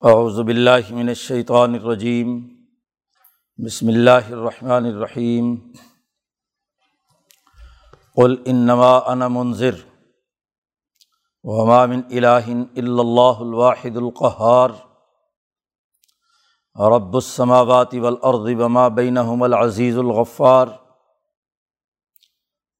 اعوذ 0.00 0.40
باللہ 0.40 0.90
من 0.90 1.08
الشیطان 1.08 1.74
الرجیم۔ 1.74 2.48
بسم 3.64 3.88
اللہ 3.88 4.10
الرحمن 4.10 4.84
الرحیم۔ 4.84 5.56
قل 8.16 8.42
انما 8.46 8.96
انا 8.96 9.28
منذر 9.28 9.70
وما 11.42 11.86
من 11.86 12.00
الہ 12.10 12.46
الا 12.76 13.00
اللہ 13.00 13.40
الواحد 13.40 13.96
القہار۔ 13.96 14.70
رب 16.96 17.14
السماوات 17.14 17.94
والارض 17.94 18.60
وما 18.60 18.88
بینہم 18.88 19.42
العزیز 19.42 19.98
الغفار۔ 19.98 20.66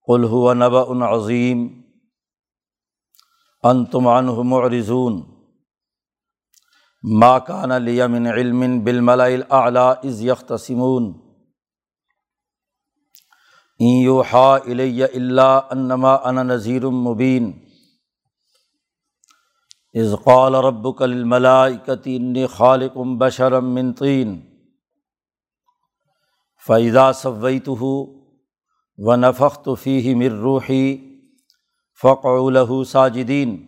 قل 0.07 0.25
هو 0.25 0.55
نبأ 0.55 1.07
عظیم۔ 1.07 1.83
انتم 3.63 4.09
عنہ 4.09 4.33
معرضون۔ 4.33 5.38
ما 7.03 7.39
کان 7.39 7.73
علی 7.73 8.07
من 8.07 8.27
علم 8.27 8.85
بالملاء 8.85 9.29
الاعلیٰ 9.29 9.95
از 10.05 10.21
یختصمون 10.21 11.13
این 13.79 14.03
یوحا 14.03 14.55
الیہ 14.57 15.05
الا 15.15 15.59
انما 15.71 16.15
انا 16.15 16.43
نذیر 16.43 16.87
مبین 16.87 17.53
از 19.95 20.15
قال 20.25 20.55
ربک 20.55 21.03
للملائکۃ 21.03 22.07
انی 22.07 22.47
خالق 22.47 22.97
بشرا 23.19 23.61
من 23.61 23.93
طین 23.93 24.41
فاذا 26.67 27.13
سویتہ 27.13 27.83
ونفخت 28.99 29.69
فیہ 29.83 30.15
من 30.15 30.41
روحی 30.41 30.97
فقعوا 32.03 32.51
له 32.51 32.85
ساجدین 32.85 33.68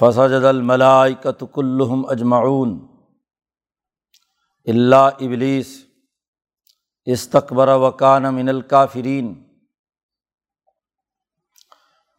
فسجد 0.00 0.44
الملائکۃ 0.44 1.44
کلہم 1.52 2.06
اجمعون 2.08 2.86
اللہ 4.64 4.96
ابلیس 4.96 5.86
استقبر 7.04 7.68
وکان 7.68 8.34
من 8.34 8.48
الکافرین۔ 8.48 9.44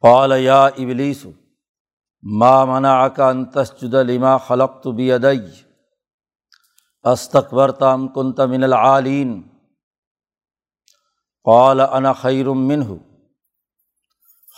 قال 0.02 0.32
یا 0.38 0.66
ابلیس، 0.66 1.26
ما 2.22 2.66
منعک 2.66 3.20
ان 3.20 3.46
تسجد 3.46 3.94
لما 3.94 4.38
خلقت 4.38 4.88
بیدی۔ 4.88 5.52
استقبرت 7.04 7.84
ام 7.84 8.08
کنت 8.08 8.40
من 8.40 8.64
العالین۔ 8.64 9.48
قال 11.44 11.82
انا 11.82 12.14
خیر 12.14 12.50
منہ۔ 12.50 12.94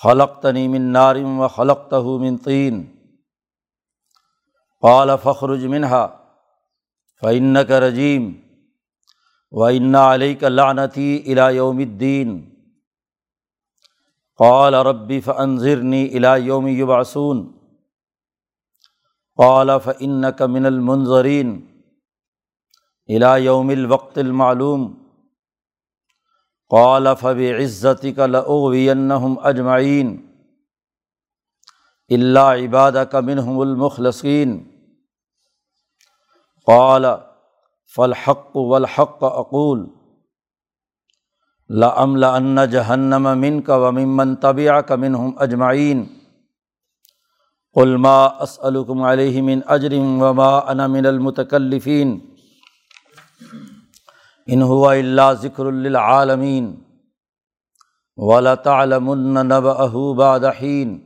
خلقتنی 0.04 0.68
من 0.68 0.82
نار 0.82 1.16
و 1.16 1.48
خلقتہ 1.48 1.96
من 1.96 2.38
طین۔ 2.38 2.99
قال 4.82 5.10
فخرج 5.24 5.66
منہا 5.66 6.08
فعن 7.22 7.66
کا 7.68 7.80
رجیم 7.80 8.32
و 9.52 9.64
انا 9.64 10.14
علیہ 10.14 10.36
کا 10.36 10.50
لعنتی 10.50 11.24
الا 11.28 11.50
یوم 11.50 11.78
الدین 11.78 12.50
قال 14.38 14.74
ربی 14.74 15.20
فنظرنی 15.20 16.10
الا 16.18 16.36
یوم 16.36 16.68
یبعثون 16.68 17.52
قال 19.38 19.70
فعن 19.84 20.32
کا 20.38 20.46
من 20.46 20.66
المنظرین 20.66 21.66
الا 23.08 23.38
یوم 23.38 23.70
الوقت 23.70 24.18
المعلوم. 24.18 24.94
قال 26.70 27.08
فب 27.20 27.40
عزتی 27.60 28.12
کا 28.14 28.26
لغوینہم 28.26 29.36
اجمعین 29.40 30.30
اللہ 32.10 32.40
عباد 32.40 32.92
کا 33.12 33.20
منہم 33.20 33.60
المخلصین 33.60 34.70
قال 36.70 37.06
فلحق 37.96 38.56
والحق 38.56 39.24
اقول. 39.24 40.00
لم 41.70 42.16
لن 42.16 42.70
جہنم 42.72 43.40
من 43.40 43.62
کا 43.62 43.76
ومن 43.76 44.36
طبیع 44.36 44.80
کا 44.80 44.96
منہم 44.96 45.32
اجمعین 45.38 46.06
علما 47.76 48.26
اسلکم 48.26 49.04
علیہ 49.04 49.42
من 49.42 49.60
اجرم 49.68 50.22
وما 50.22 50.58
انا 50.60 50.88
من 50.88 51.06
المتکلفین 51.06 52.20
ان 54.48 54.62
هو 54.62 54.90
اللہ 54.90 55.34
ذکر 55.42 55.72
للعالمین 55.72 56.76
ولطعلمن 58.18 59.48
نبأه 59.48 60.14
بعد 60.14 60.46
حین 60.60 61.00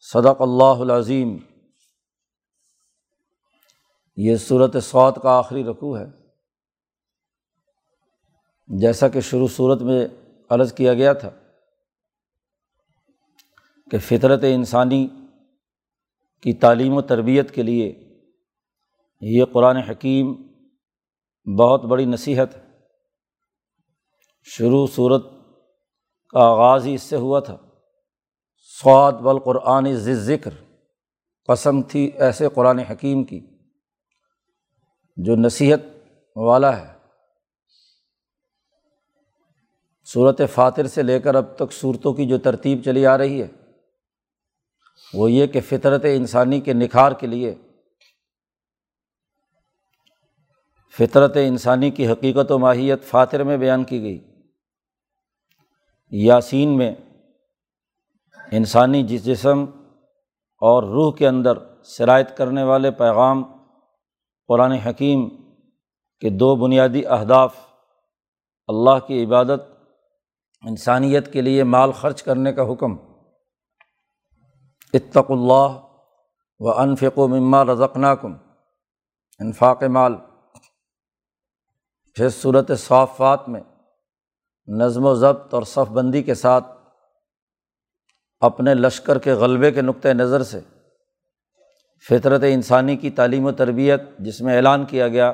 صدق 0.00 0.40
اللہ 0.40 0.86
العظیم 0.88 1.38
یہ 4.16 4.36
صورت 4.36 4.76
سعود 4.82 5.14
کا 5.22 5.38
آخری 5.38 5.64
رقوع 5.64 5.98
ہے۔ 5.98 6.04
جیسا 8.68 9.08
کہ 9.08 9.20
شروع 9.20 9.48
صورت 9.48 9.82
میں 9.82 10.08
عرض 10.50 10.72
کیا 10.72 10.94
گیا 10.94 11.12
تھا 11.12 11.30
کہ 13.90 13.98
فطرت 13.98 14.40
انسانی 14.42 15.08
کی 16.42 16.52
تعلیم 16.52 16.94
و 16.94 17.02
تربیت 17.02 17.54
کے 17.54 17.62
لیے 17.62 18.18
یہ 19.20 19.44
قرآن 19.44 19.76
حکیم 19.76 20.34
بہت 21.58 21.84
بڑی 21.84 22.04
نصیحت 22.04 22.56
ہے۔ 22.56 22.62
شروع 24.44 24.86
صورت 24.86 25.24
کا 26.28 26.40
آغاز 26.40 26.86
ہی 26.86 26.94
اس 26.94 27.02
سے 27.02 27.16
ہوا 27.16 27.40
تھا۔ 27.40 27.56
سعود 28.82 29.14
بالقرآن 29.14 29.94
ذکر 29.94 30.50
قسم 31.48 31.82
تھی 31.82 32.10
ایسے 32.14 32.48
قرآن 32.54 32.78
حکیم 32.78 33.24
کی 33.24 33.49
جو 35.24 35.36
نصیحت 35.36 35.80
والا 36.36 36.80
ہے۔ 36.80 36.92
صورت 40.04 40.40
فاتر 40.54 40.86
سے 40.86 41.02
لے 41.02 41.20
کر 41.20 41.34
اب 41.34 41.56
تک 41.56 41.72
صورتوں 41.72 42.12
کی 42.12 42.26
جو 42.26 42.38
ترتیب 42.38 42.82
چلی 42.84 43.06
آ 43.06 43.18
رہی 43.18 43.42
ہے، 43.42 43.48
وہ 45.14 45.30
یہ 45.30 45.46
کہ 45.46 45.60
فطرت 45.60 46.04
انسانی 46.04 46.60
کے 46.60 46.72
نکھار 46.72 47.12
کے 47.12 47.26
لیے، 47.26 47.54
فطرت 50.98 51.36
انسانی 51.36 51.90
کی 51.90 52.08
حقیقت 52.08 52.50
و 52.50 52.58
ماہیت 52.58 53.04
فاتر 53.04 53.42
میں 53.42 53.56
بیان 53.56 53.84
کی 53.84 54.02
گئی۔ 54.02 54.20
یاسین 56.10 56.76
میں 56.78 56.94
انسانی 58.52 59.02
جس 59.02 59.24
جسم 59.24 59.64
اور 60.62 60.82
روح 60.82 61.14
کے 61.16 61.28
اندر 61.28 61.52
شرائط 61.84 62.36
کرنے 62.36 62.62
والے 62.62 62.90
پیغام 62.90 63.59
قرآن 64.50 64.72
حکیم 64.72 65.28
کے 66.20 66.30
دو 66.30 66.56
بنیادی 66.56 67.06
اہداف 67.06 67.56
اللہ 68.66 68.98
کی 69.06 69.24
عبادت، 69.24 69.60
انسانیت 70.62 71.32
کے 71.32 71.40
لیے 71.40 71.64
مال 71.64 71.92
خرچ 71.92 72.22
کرنے 72.22 72.52
کا 72.52 72.62
حکم 72.62 72.96
اتق 74.92 75.30
اللہ 75.30 75.68
و 76.58 76.70
انفق 76.70 77.18
و 77.18 77.28
مما 77.28 77.64
رزقناکم، 77.64 78.34
انفاق 79.38 79.82
مال۔ 79.82 80.14
پھر 82.14 82.28
صورت 82.28 82.70
صافات 82.78 83.48
میں 83.48 83.60
نظم 84.68 85.04
و 85.04 85.14
ضبط 85.14 85.54
اور 85.54 85.62
صف 85.62 85.90
بندی 85.90 86.22
کے 86.22 86.34
ساتھ 86.34 86.64
اپنے 88.40 88.74
لشکر 88.74 89.18
کے 89.18 89.32
غلبے 89.32 89.72
کے 89.72 89.82
نقطۂ 89.82 90.08
نظر 90.08 90.42
سے 90.42 90.60
فطرت 92.08 92.42
انسانی 92.48 92.96
کی 92.96 93.10
تعلیم 93.10 93.46
و 93.46 93.52
تربیت 93.52 94.00
جس 94.18 94.40
میں 94.40 94.56
اعلان 94.56 94.86
کیا 94.86 95.08
گیا 95.08 95.32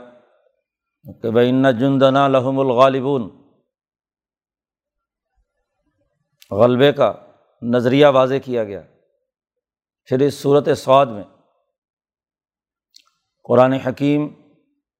کہ 1.22 1.30
بین 1.30 1.66
جندنا 1.78 2.28
لحم 2.28 2.58
الغالبون۔ 2.58 3.46
غلبے 6.50 6.92
کا 6.92 7.12
نظریہ 7.62 8.06
واضح 8.06 8.34
کیا 8.44 8.64
گیا۔ 8.64 8.82
پھر 10.04 10.18
اس 10.18 10.34
صورت 10.34 10.68
سعود 10.78 11.08
میں 11.08 11.22
قرآن 13.44 13.72
حکیم 13.72 14.28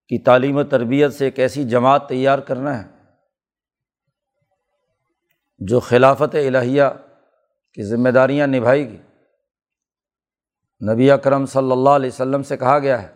کی 0.08 0.22
تعلیم 0.22 0.56
و 0.56 0.64
تربیت 0.64 1.12
سے 1.12 1.24
ایک 1.24 1.38
ایسی 1.38 1.64
جماعت 1.64 2.08
تیار 2.08 2.38
کرنا 2.38 2.82
ہے 2.82 2.88
جو 5.58 5.80
خلافت 5.80 6.34
الہیہ 6.34 6.82
کی 7.72 7.82
ذمہ 7.82 8.08
داریاں 8.08 8.46
نبھائے 8.46 8.88
گی۔ 8.88 9.05
نبی 10.80 11.10
اکرم 11.10 11.46
صلی 11.46 11.72
اللہ 11.72 11.90
علیہ 11.90 12.10
وسلم 12.12 12.42
سے 12.42 12.56
کہا 12.56 12.78
گیا 12.78 13.02
ہے 13.02 13.08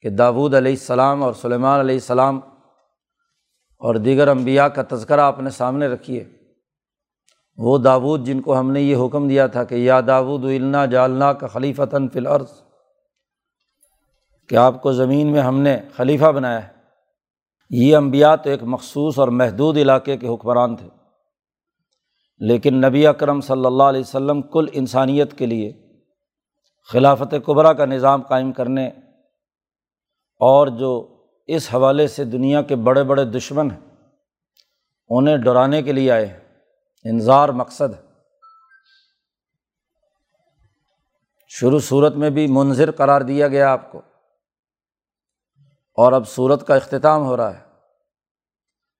کہ 0.00 0.10
داود 0.10 0.54
علیہ 0.54 0.72
السلام 0.72 1.22
اور 1.22 1.32
سلیمان 1.32 1.80
علیہ 1.80 1.94
السلام 1.94 2.40
اور 3.76 3.94
دیگر 3.94 4.28
انبیاء 4.28 4.66
کا 4.66 4.82
تذکرہ 4.90 5.20
اپنے 5.20 5.50
سامنے 5.50 5.86
رکھیے۔ 5.86 6.24
وہ 7.56 7.78
داود 7.78 8.26
جن 8.26 8.40
کو 8.40 8.58
ہم 8.60 8.70
نے 8.70 8.80
یہ 8.80 8.96
حکم 8.96 9.28
دیا 9.28 9.46
تھا 9.46 9.64
کہ 9.64 9.74
یا 9.74 10.00
داود 10.06 10.44
النا 10.44 10.86
جالنا 10.86 11.32
کا 11.32 11.46
خلیفتاً 11.46 12.08
فی 12.08 12.18
الارض، 12.18 12.46
کہ 14.48 14.56
آپ 14.56 14.82
کو 14.82 14.92
زمین 14.92 15.32
میں 15.32 15.40
ہم 15.40 15.60
نے 15.60 15.76
خلیفہ 15.96 16.24
بنایا 16.24 16.68
ہے۔ 16.68 16.72
یہ 17.70 17.96
انبیاء 17.96 18.34
تو 18.36 18.50
ایک 18.50 18.62
مخصوص 18.62 19.18
اور 19.18 19.28
محدود 19.28 19.76
علاقے 19.76 20.16
کے 20.16 20.28
حکمران 20.28 20.76
تھے۔ 20.76 20.88
لیکن 22.38 22.74
نبی 22.74 23.06
اکرم 23.06 23.40
صلی 23.40 23.66
اللہ 23.66 23.82
علیہ 23.82 24.00
وسلم 24.00 24.42
کل 24.42 24.66
انسانیت 24.72 25.38
کے 25.38 25.46
لیے 25.46 25.72
خلافت 26.92 27.34
قبرا 27.44 27.72
کا 27.72 27.84
نظام 27.84 28.22
قائم 28.22 28.52
کرنے 28.52 28.88
اور 30.40 30.66
جو 30.66 31.22
اس 31.46 31.74
حوالے 31.74 32.08
سے 32.08 32.24
دنیا 32.24 32.62
کے 32.62 32.76
بڑے 32.76 33.04
بڑے 33.04 33.24
دشمن 33.24 33.70
ہیں، 33.70 33.80
انہیں 35.08 35.36
ڈرانے 35.36 35.82
کے 35.82 35.92
لیے 35.92 36.10
آئے 36.10 36.40
انظار 37.04 37.48
مقصد 37.48 37.94
ہے۔ 37.94 38.02
شروع 41.48 41.78
صورت 41.78 42.14
میں 42.14 42.30
بھی 42.30 42.46
منظر 42.46 42.90
قرار 42.90 43.20
دیا 43.20 43.48
گیا 43.48 43.72
آپ 43.72 43.92
کو۔ 43.92 43.98
اور 45.94 46.12
اب 46.12 46.28
صورت 46.28 46.66
کا 46.66 46.74
اختتام 46.74 47.24
ہو 47.24 47.36
رہا 47.36 47.58
ہے۔ 47.58 47.64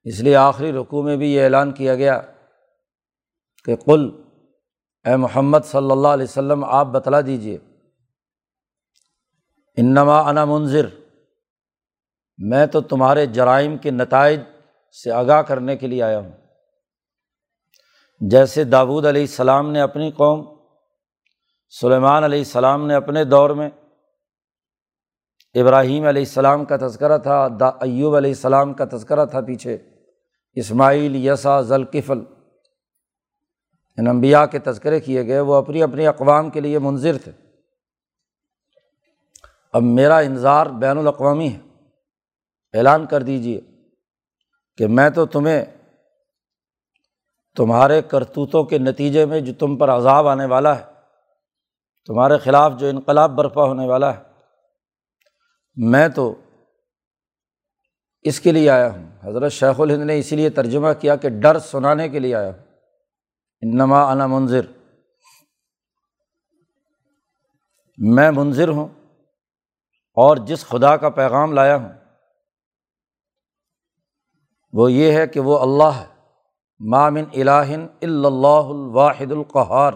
اس 0.02 0.20
لیے 0.20 0.36
آخری 0.36 0.72
رقوع 0.72 1.02
میں 1.02 1.16
بھی 1.16 1.34
یہ 1.34 1.44
اعلان 1.44 1.72
کیا 1.72 1.94
گیا 1.94 2.20
کہ 3.64 3.76
کل 3.76 4.22
اے 5.04 5.16
محمد 5.16 5.58
صلی 5.64 5.90
اللہ 5.90 6.08
علیہ 6.08 6.24
وسلم، 6.24 6.64
آپ 6.64 6.86
بتلا 6.86 7.20
دیجیے 7.20 7.58
انما 9.76 10.28
انا 10.28 10.44
منظر 10.44 10.86
میں 12.38 12.66
تو 12.66 12.80
تمہارے 12.80 13.26
جرائم 13.26 13.76
کے 13.76 13.90
نتائج 13.90 14.40
سے 15.04 15.10
آگاہ 15.10 15.42
کرنے 15.42 15.76
کے 15.76 15.86
لیے 15.86 16.02
آیا 16.02 16.18
ہوں۔ 16.18 16.32
جیسے 18.20 18.64
داود 18.64 19.06
علیہ 19.06 19.20
السلام 19.20 19.70
نے 19.70 19.80
اپنی 19.80 20.10
قوم، 20.10 20.56
سلیمان 21.68 22.24
علیہ 22.24 22.38
السلام 22.38 22.86
نے 22.86 22.94
اپنے 22.94 23.24
دور 23.24 23.50
میں، 23.50 23.70
ابراہیم 25.54 26.06
علیہ 26.06 26.22
السلام 26.22 26.64
کا 26.64 26.76
تذکرہ 26.76 27.18
تھا، 27.18 27.48
دا 27.60 27.68
ایوب 27.68 28.16
علیہ 28.16 28.30
السلام 28.30 28.74
کا 28.74 28.84
تذکرہ 28.84 29.26
تھا 29.26 29.40
پیچھے، 29.40 29.78
اسماعیل 30.54 31.26
یسا 31.26 31.60
ذلقفل 31.60 32.18
ان 33.98 34.06
انبیاء 34.06 34.44
کے 34.44 34.58
تذکرے 34.58 35.00
کیے 35.00 35.26
گئے، 35.26 35.40
وہ 35.40 35.54
اپنی 35.54 35.82
اپنی 35.82 36.06
اقوام 36.06 36.50
کے 36.50 36.60
لیے 36.60 36.78
منظر 36.78 37.18
تھے۔ 37.18 37.32
اب 39.74 39.82
میرا 39.82 40.18
انظار 40.18 40.66
بین 40.66 40.98
الاقوامی 40.98 41.52
ہے۔ 41.52 41.58
اعلان 42.72 43.06
کر 43.06 43.22
دیجیے 43.22 43.60
کہ 44.76 44.86
میں 44.86 45.10
تو 45.10 45.26
تمہیں 45.26 45.64
تمہارے 47.56 48.02
کرتوتوں 48.02 48.64
کے 48.64 48.78
نتیجے 48.78 49.26
میں 49.26 49.40
جو 49.40 49.52
تم 49.54 49.76
پر 49.76 49.90
عذاب 49.90 50.28
آنے 50.28 50.44
والا 50.44 50.78
ہے، 50.78 50.84
تمہارے 52.06 52.38
خلاف 52.38 52.72
جو 52.78 52.86
انقلاب 52.86 53.30
برپا 53.30 53.64
ہونے 53.64 53.86
والا 53.86 54.18
ہے، 54.18 54.22
میں 55.76 56.08
تو 56.08 56.34
اس 58.22 58.40
کے 58.40 58.52
لیے 58.52 58.70
آیا 58.70 58.92
ہوں۔ 58.92 59.10
حضرت 59.24 59.52
شیخ 59.52 59.80
الہند 59.80 60.02
نے 60.02 60.18
اسی 60.18 60.36
لیے 60.36 60.50
ترجمہ 60.50 60.88
کیا 61.00 61.16
کہ 61.16 61.28
ڈر 61.28 61.58
سنانے 61.58 62.08
کے 62.08 62.18
لیے 62.18 62.34
آیا 62.34 62.48
ہوں۔ 62.48 62.58
انما 63.62 64.12
انا 64.12 64.26
منظر 64.26 64.60
میں 67.98 68.30
منظر 68.30 68.68
ہوں۔ 68.68 69.03
اور 70.14 70.36
جس 70.36 70.66
خدا 70.66 70.96
کا 70.96 71.08
پیغام 71.08 71.52
لایا 71.52 71.76
ہوں، 71.76 71.92
وہ 74.72 74.92
یہ 74.92 75.12
ہے 75.12 75.26
کہ 75.26 75.40
وہ 75.40 75.58
اللہ 75.58 75.98
ہے۔ 76.00 76.14
مامن 76.90 77.24
الہن 77.32 77.86
اللہ 78.02 78.66
الواحد 78.68 79.32
القہار۔ 79.32 79.92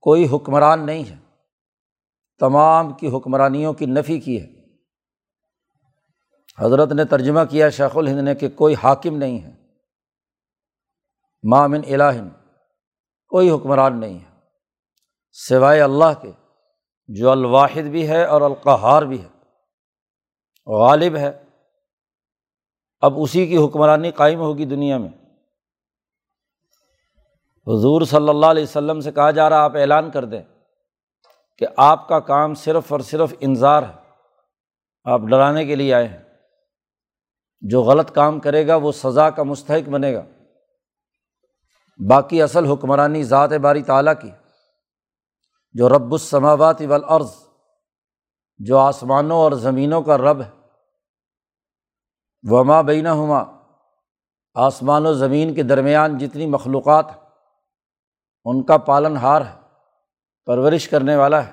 کوئی 0.00 0.28
حکمران 0.32 0.86
نہیں 0.86 1.04
ہے۔ 1.04 1.16
تمام 2.38 2.92
کی 2.92 3.08
حکمرانیوں 3.08 3.72
کی 3.72 3.86
نفی 3.86 4.20
کی 4.20 4.42
ہے۔ 4.42 4.46
حضرت 6.58 6.92
نے 6.92 7.04
ترجمہ 7.04 7.40
کیا 7.50 7.70
شیخ 7.70 7.96
الہند 7.96 8.20
نے 8.20 8.34
کہ 8.34 8.48
کوئی 8.48 8.74
حاکم 8.82 9.16
نہیں 9.16 9.40
ہے۔ 9.40 9.52
مامن 11.50 11.80
الہن 11.88 12.28
کوئی 13.28 13.50
حکمران 13.50 14.00
نہیں 14.00 14.18
ہے۔ 14.18 14.40
سوائے 15.32 15.80
اللہ 15.80 16.22
کے۔ 16.22 16.43
جو 17.08 17.30
الواحد 17.30 17.82
بھی 17.82 18.08
ہے 18.08 18.24
اور 18.24 18.40
القحار 18.40 19.02
بھی 19.02 19.22
ہے، 19.22 19.28
غالب 20.66 21.16
ہے۔ 21.16 21.44
اب 23.00 23.14
اسی 23.16 23.46
کی 23.46 23.56
حکمرانی 23.56 24.10
قائم 24.10 24.40
ہوگی 24.40 24.64
دنیا 24.64 24.98
میں۔ 24.98 25.08
حضور 27.66 28.02
صلی 28.02 28.28
اللہ 28.28 28.46
علیہ 28.46 28.62
وسلم 28.62 29.00
سے 29.00 29.12
کہا 29.12 29.30
جا 29.30 29.50
رہا 29.50 29.60
آپ 29.60 29.76
اعلان 29.76 30.10
کر 30.10 30.24
دیں 30.24 30.42
کہ 31.58 31.66
آپ 31.76 32.08
کا 32.08 32.20
کام 32.20 32.54
صرف 32.54 32.92
اور 32.92 33.00
صرف 33.00 33.34
انظار 33.40 33.82
ہے۔ 33.82 34.10
آپ 35.04 35.20
ڈرانے 35.20 35.66
کے 35.66 35.74
لیے 35.74 35.94
آئے 35.94 36.08
ہیں۔ 36.08 36.22
جو 37.60 37.82
غلط 37.82 38.12
کام 38.12 38.40
کرے 38.40 38.66
گا، 38.66 38.76
وہ 38.76 38.92
سزا 38.92 39.30
کا 39.30 39.42
مستحق 39.42 39.88
بنے 39.88 40.14
گا۔ 40.14 40.22
باقی 42.08 42.42
اصل 42.42 42.66
حکمرانی 42.66 43.22
ذات 43.22 43.52
باری 43.52 43.82
تعلیٰ 43.82 44.14
کی۔ 44.20 44.30
جو 45.74 45.88
رب 45.88 46.12
السماوات 46.12 46.82
والارض، 46.88 47.34
جو 48.58 48.78
آسمانوں 48.78 49.36
اور 49.36 49.52
زمینوں 49.52 50.02
کا 50.02 50.18
رب 50.18 50.40
ہے۔ 50.40 50.50
وما 52.42 52.80
بینہ 52.80 53.08
ہما 53.08 53.44
آسمان 54.54 55.06
و 55.06 55.14
زمین 55.14 55.54
کے 55.54 55.62
درمیان 55.62 56.18
جتنی 56.18 56.46
مخلوقات 56.46 57.06
ان 58.44 58.62
کا 58.62 58.78
پالن 58.78 59.16
ہار 59.16 59.40
ہے، 59.40 59.60
پرورش 60.46 60.88
کرنے 60.88 61.16
والا 61.16 61.46
ہے۔ 61.46 61.52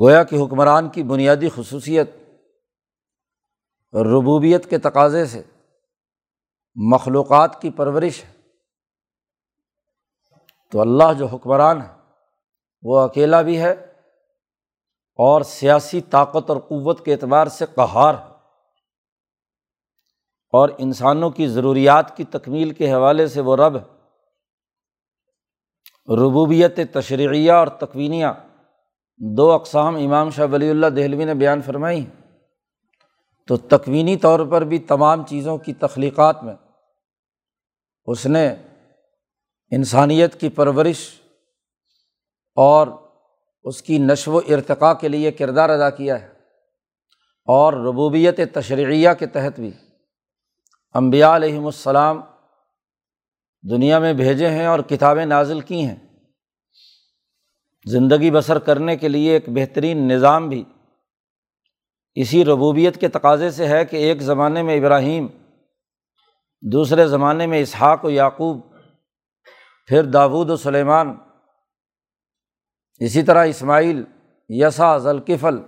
گویا 0.00 0.24
کہ 0.24 0.36
حکمران 0.36 0.88
کی 0.88 1.02
بنیادی 1.02 1.48
خصوصیت 1.48 2.10
ربوبیت 3.92 4.70
کے 4.70 4.78
تقاضے 4.78 5.26
سے 5.26 5.42
مخلوقات 6.74 7.62
کی 7.62 7.70
پرورش 7.70 8.24
ہے۔ 8.24 8.37
تو 10.70 10.80
اللہ 10.80 11.12
جو 11.18 11.26
حکمران 11.26 11.82
ہے 11.82 11.94
وہ 12.82 13.00
اکیلا 13.00 13.42
بھی 13.42 13.60
ہے 13.60 13.72
اور 15.16 15.42
سیاسی 15.42 16.00
طاقت 16.00 16.50
اور 16.50 16.56
قوت 16.56 17.04
کے 17.04 17.12
اعتبار 17.12 17.46
سے 17.46 17.66
قہار 17.74 18.14
ہے۔ 18.14 18.34
اور 20.52 20.68
انسانوں 20.78 21.30
کی 21.30 21.46
ضروریات 21.46 22.16
کی 22.16 22.24
تکمیل 22.24 22.70
کے 22.70 22.92
حوالے 22.92 23.26
سے 23.26 23.40
وہ 23.40 23.56
رب 23.56 23.76
ربوبیت 26.12 26.80
تشریعیہ 26.92 27.52
اور 27.52 27.66
تقوینیہ 27.66 28.26
دو 29.16 29.52
اقسام 29.52 29.96
امام 29.96 30.30
شاہ 30.30 30.46
ولی 30.52 30.70
اللہ 30.70 30.86
دہلوی 30.86 31.24
نے 31.24 31.34
بیان 31.34 31.62
فرمائی 31.62 32.06
تو 33.46 33.56
تکوینی 33.56 34.16
طور 34.16 34.46
پر 34.46 34.62
بھی 34.62 34.78
تمام 34.78 35.26
چیزوں 35.26 35.58
کی 35.58 35.74
تخلیقات 35.74 36.42
میں 36.42 36.54
اس 38.04 38.26
نے 38.26 38.54
انسانیت 39.70 40.40
کی 40.40 40.48
پرورش 40.48 41.10
اور 42.54 42.88
اس 43.62 43.82
کی 43.82 43.98
نشو 43.98 44.32
و 44.32 44.38
ارتقاء 44.38 44.92
کے 44.92 45.08
لیے 45.08 45.32
کردار 45.32 45.70
ادا 45.70 45.90
کیا 45.90 46.22
ہے 46.22 46.26
اور 47.44 47.72
ربوبیت 47.72 48.40
تشریعیہ 48.54 49.08
کے 49.18 49.26
تحت 49.26 49.60
بھی۔ 49.60 49.70
امبیا 50.94 51.36
علیہم 51.36 51.66
السلام 51.66 52.20
دنیا 53.70 53.98
میں 53.98 54.12
بھیجے 54.12 54.48
ہیں 54.48 54.66
اور 54.66 54.80
کتابیں 54.80 55.26
نازل 55.26 55.60
کی 55.60 55.86
ہیں۔ 55.86 55.96
زندگی 57.84 58.30
بسر 58.30 58.58
کرنے 58.58 58.96
کے 58.96 59.08
لیے 59.08 59.32
ایک 59.32 59.44
بہترین 59.48 60.08
نظام 60.08 60.48
بھی۔ 60.48 60.64
اسی 62.14 62.44
ربوبیت 62.44 63.00
کے 63.00 63.08
تقاضے 63.08 63.50
سے 63.50 63.66
ہے 63.66 63.84
کہ 63.84 63.96
ایک 63.96 64.22
زمانے 64.22 64.62
میں 64.62 64.76
ابراہیم، 64.76 65.26
دوسرے 66.60 67.08
زمانے 67.08 67.46
میں 67.46 67.60
اسحاق 67.60 68.04
و 68.04 68.10
یعقوب 68.10 68.77
پھر 69.88 70.02
داود 70.02 70.50
و 70.50 70.56
سلیمان، 70.56 71.14
اسی 73.00 73.22
طرح 73.22 73.44
اسماعیل 73.44 74.04
یسا 74.48 74.98
ذلقفل 74.98 75.58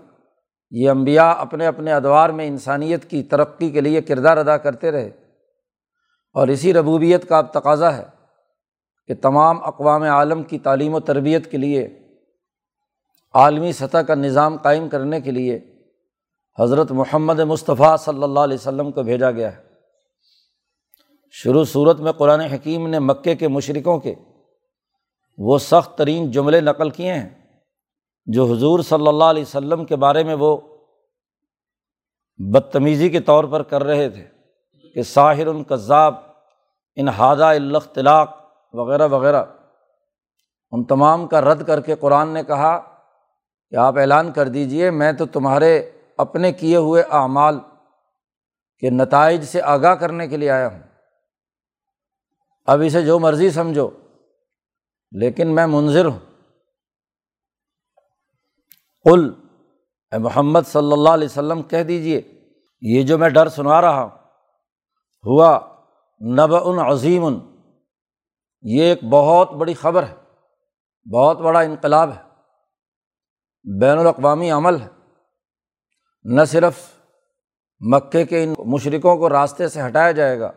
یہ 0.70 0.90
امبیا 0.90 1.30
اپنے 1.30 1.66
اپنے 1.66 1.92
ادوار 1.92 2.30
میں 2.30 2.46
انسانیت 2.46 3.10
کی 3.10 3.22
ترقی 3.22 3.70
کے 3.70 3.80
لیے 3.80 4.02
کردار 4.02 4.36
ادا 4.36 4.56
کرتے 4.56 4.90
رہے۔ 4.90 5.10
اور 6.34 6.48
اسی 6.48 6.72
ربوبیت 6.72 7.28
کا 7.28 7.38
اب 7.38 7.52
تقاضا 7.52 7.96
ہے 7.96 8.04
کہ 9.06 9.14
تمام 9.22 9.64
اقوام 9.64 10.02
عالم 10.02 10.42
کی 10.42 10.58
تعلیم 10.58 10.94
و 10.94 11.00
تربیت 11.00 11.50
کے 11.50 11.56
لیے، 11.56 11.88
عالمی 13.34 13.72
سطح 13.72 13.98
کا 13.98 14.14
نظام 14.14 14.56
قائم 14.56 14.88
کرنے 14.88 15.20
کے 15.20 15.30
لیے 15.30 15.60
حضرت 16.58 16.92
محمد 16.92 17.38
مصطفیٰ 17.38 17.96
صلی 17.96 18.22
اللہ 18.22 18.40
علیہ 18.40 18.58
وسلم 18.60 18.90
کو 18.90 19.02
بھیجا 19.02 19.30
گیا 19.30 19.56
ہے۔ 19.56 19.69
شروع 21.30 21.64
صورت 21.64 22.00
میں 22.00 22.12
قرآن 22.12 22.40
حکیم 22.40 22.86
نے 22.86 22.98
مکے 22.98 23.34
کے 23.34 23.48
مشرقوں 23.48 23.98
کے 23.98 24.14
وہ 25.38 25.58
سخت 25.58 25.98
ترین 25.98 26.30
جملے 26.30 26.60
نقل 26.60 26.90
کیے 26.90 27.12
ہیں، 27.12 27.28
جو 28.26 28.44
حضور 28.44 28.80
صلی 28.80 29.08
اللہ 29.08 29.24
علیہ 29.24 29.42
وسلم 29.42 29.84
کے 29.84 29.96
بارے 29.96 30.24
میں 30.24 30.34
وہ 30.34 30.56
بدتمیزی 32.38 33.08
کے 33.08 33.20
طور 33.20 33.44
پر 33.44 33.62
کر 33.62 33.84
رہے 33.84 34.08
تھے 34.08 34.26
کہ 34.94 35.02
ساحر 35.02 35.46
القذاب 35.46 36.14
انحادہ 36.96 37.44
الاختلاق 37.44 38.30
وغیرہ 38.72 39.08
وغیرہ۔ 39.08 39.44
ان 40.70 40.84
تمام 40.84 41.26
کا 41.28 41.40
رد 41.40 41.66
کر 41.66 41.80
کے 41.80 41.94
قرآن 41.94 42.28
نے 42.28 42.42
کہا 42.42 42.78
کہ 43.70 43.76
آپ 43.76 43.98
اعلان 43.98 44.32
کر 44.32 44.48
دیجیے 44.48 44.90
میں 44.90 45.12
تو 45.12 45.26
تمہارے 45.26 45.90
اپنے 46.16 46.52
کیے 46.52 46.76
ہوئے 46.76 47.02
اعمال 47.02 47.58
کے 48.78 48.90
نتائج 48.90 49.44
سے 49.44 49.62
آگاہ 49.62 49.94
کرنے 49.94 50.28
کے 50.28 50.36
لیے 50.36 50.50
آیا 50.50 50.66
ہوں۔ 50.66 50.89
اب 52.66 52.82
اسے 52.86 53.02
جو 53.02 53.18
مرضی 53.18 53.50
سمجھو، 53.50 53.88
لیکن 55.12 55.54
میں 55.54 55.66
منظر 55.66 56.04
ہوں۔ 56.04 56.18
قل، 59.04 59.32
اے 60.12 60.18
محمد 60.18 60.66
صلی 60.66 60.92
اللہ 60.92 61.08
علیہ 61.08 61.28
وسلم، 61.28 61.62
کہہ 61.62 61.82
دیجیے 61.82 62.20
یہ 62.82 63.02
جو 63.02 63.18
میں 63.18 63.28
ڈر 63.28 63.48
سنا 63.48 63.80
رہا 63.80 64.02
ہوں، 64.02 64.10
ہوا 65.24 65.58
نب 66.20 66.54
ان 66.54 66.78
عظیم 66.78 67.24
یہ 68.62 68.82
ایک 68.82 69.04
بہت 69.04 69.52
بڑی 69.52 69.74
خبر 69.74 70.02
ہے، 70.02 70.14
بہت 71.14 71.38
بڑا 71.38 71.60
انقلاب 71.60 72.10
ہے، 72.10 72.22
بین 73.80 73.98
الاقوامی 73.98 74.50
عمل 74.50 74.80
ہے۔ 74.80 74.88
نہ 76.24 76.44
صرف 76.44 76.78
مکے 77.80 78.24
کے 78.24 78.44
ان 78.44 78.54
مشرقوں 78.66 79.16
کو 79.16 79.28
راستے 79.28 79.68
سے 79.68 79.80
ہٹایا 79.86 80.12
جائے 80.12 80.40
گا 80.40 80.50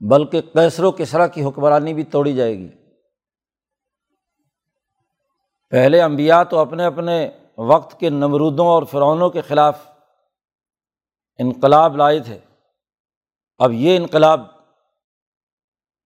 بلکہ 0.00 0.40
کیسر 0.40 0.84
و 0.84 0.92
کسرا 0.92 1.26
کی 1.26 1.44
حکمرانی 1.44 1.94
بھی 1.94 2.04
توڑی 2.04 2.34
جائے 2.34 2.58
گی۔ 2.58 2.68
پہلے 5.70 6.02
امبیا 6.02 6.42
تو 6.42 6.58
اپنے 6.58 6.84
اپنے 6.84 7.30
وقت 7.58 8.00
کے 8.00 8.10
نمرودوں 8.10 8.66
اور 8.66 8.82
فرعونوں 8.82 9.30
کے 9.30 9.40
خلاف 9.40 9.90
انقلاب 11.38 11.96
لائے 11.96 12.20
تھے۔ 12.20 12.38
اب 13.58 13.72
یہ 13.72 13.96
انقلاب، 13.96 14.40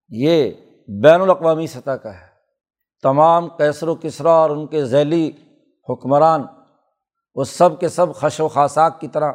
یہ 0.09 0.51
بین 0.89 1.21
الاقوامی 1.21 1.67
سطح 1.67 1.91
کا 1.91 2.21
ہے۔ 2.21 2.27
تمام 3.03 3.49
کیسر 3.49 3.89
و 3.89 3.95
کسرا 3.95 4.31
اور 4.31 4.51
ان 4.51 4.67
کے 4.67 4.85
ذیلی 4.85 5.31
حکمران، 5.89 6.43
وہ 7.35 7.45
سب 7.45 7.81
کے 7.81 7.89
سب 7.89 8.15
خش 8.15 8.41
و 8.41 8.49
خاصاک 8.49 9.01
کی 9.01 9.09
طرح 9.09 9.33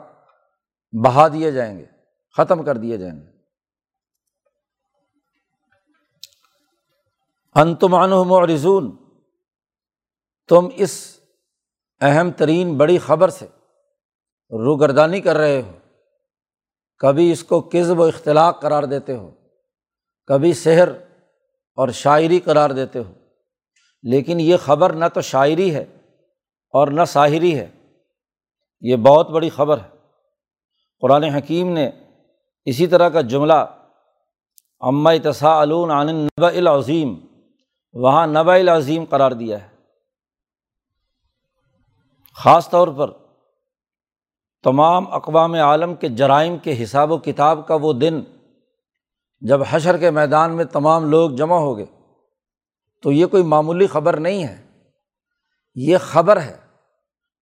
بہا 1.05 1.27
دیے 1.27 1.51
جائیں 1.51 1.79
گے، 1.79 1.85
ختم 2.37 2.63
کر 2.63 2.77
دیے 2.77 2.97
جائیں 2.97 3.21
گے۔ 3.21 3.34
انتمان 7.55 8.09
معرزون 8.09 8.95
تم 10.47 10.67
اس 10.75 11.19
اہم 12.01 12.31
ترین 12.31 12.77
بڑی 12.77 12.97
خبر 12.97 13.29
سے 13.29 13.45
روگردانی 14.51 15.21
کر 15.21 15.35
رہے 15.35 15.61
ہو۔ 15.61 15.71
کبھی 16.97 17.31
اس 17.31 17.43
کو 17.43 17.61
کزب 17.61 17.99
و 17.99 18.03
اختلاق 18.03 18.61
قرار 18.61 18.83
دیتے 18.83 19.17
ہو۔ 19.17 19.31
کبھی 20.25 20.53
سحر 20.53 20.87
اور 21.75 21.89
شاعری 21.89 22.39
قرار 22.39 22.69
دیتے 22.69 22.99
ہو۔ 22.99 23.13
لیکن 24.03 24.39
یہ 24.39 24.57
خبر 24.57 24.93
نہ 24.93 25.05
تو 25.13 25.21
شاعری 25.21 25.75
ہے 25.75 25.85
اور 26.69 26.87
نہ 26.87 27.05
ساحری 27.07 27.59
ہے۔ 27.59 27.71
یہ 28.81 28.95
بہت 28.95 29.29
بڑی 29.29 29.49
خبر 29.49 29.77
ہے۔ 29.77 29.89
قرآن 31.01 31.23
حکیم 31.23 31.73
نے 31.73 31.91
اسی 32.65 32.87
طرح 32.87 33.09
کا 33.09 33.21
جملہ 33.21 33.65
امّ 34.79 35.11
تصا 35.23 35.63
علون 35.63 35.91
عن 35.91 36.15
نبا 36.15 36.49
العظیم۔ 36.49 37.15
وہاں 37.95 38.27
نبا 38.27 38.55
العظیم 38.55 39.05
قرار 39.05 39.31
دیا 39.31 39.63
ہے۔ 39.63 39.69
خاص 42.33 42.69
طور 42.69 42.87
پر 42.87 43.11
تمام 44.63 45.13
اقوام 45.13 45.53
عالم 45.53 45.95
کے 45.95 46.09
جرائم 46.09 46.57
کے 46.57 46.83
حساب 46.83 47.11
و 47.11 47.17
کتاب 47.17 47.67
کا 47.67 47.75
وہ 47.75 47.93
دن 47.93 48.21
جب 49.39 49.61
حشر 49.69 49.97
کے 49.97 50.11
میدان 50.11 50.55
میں 50.55 50.65
تمام 50.65 51.09
لوگ 51.09 51.31
جمع 51.31 51.55
ہو 51.55 51.77
گئے، 51.77 51.85
تو 53.01 53.11
یہ 53.11 53.25
کوئی 53.25 53.43
معمولی 53.43 53.87
خبر 53.87 54.19
نہیں 54.19 54.43
ہے۔ 54.43 54.65
یہ 55.75 55.97
خبر 55.97 56.41
ہے 56.41 56.57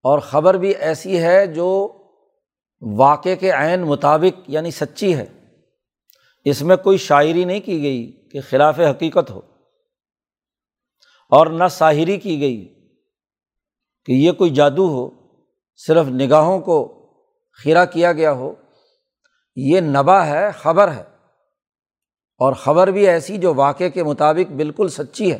اور 0.03 0.19
خبر 0.19 0.53
بھی 0.53 0.69
ایسی 0.69 1.23
ہے 1.23 1.47
جو 1.47 1.97
واقع 2.81 3.35
کے 3.39 3.51
عین 3.51 3.81
مطابق 3.81 4.39
یعنی 4.47 4.71
سچی 4.71 5.17
ہے۔ 5.17 5.25
اس 6.45 6.61
میں 6.61 6.77
کوئی 6.77 6.97
شاعری 6.97 7.45
نہیں 7.45 7.59
کی 7.59 7.81
گئی 7.81 8.29
کہ 8.31 8.39
خلاف 8.41 8.79
حقیقت 8.79 9.31
ہو۔ 9.31 9.52
اور 11.33 11.47
نہ 11.47 11.63
ساحری 11.71 12.17
کی 12.17 12.41
گئی 12.41 12.89
کہ 14.05 14.11
یہ 14.11 14.31
کوئی 14.31 14.49
جادو 14.49 14.87
ہو، 14.87 15.09
صرف 15.75 16.07
نگاہوں 16.07 16.59
کو 16.59 16.87
کھیرا 17.61 17.85
کیا 17.85 18.11
گیا 18.11 18.31
ہو۔ 18.31 18.53
یہ 19.55 19.79
نبا 19.81 20.25
ہے، 20.25 20.51
خبر 20.51 20.91
ہے۔ 20.91 21.03
اور 22.37 22.53
خبر 22.53 22.87
بھی 22.87 23.07
ایسی 23.07 23.37
جو 23.37 23.53
واقعے 23.53 23.89
کے 23.89 24.03
مطابق 24.03 24.51
بالکل 24.51 24.87
سچی 24.87 25.31
ہے۔ 25.31 25.37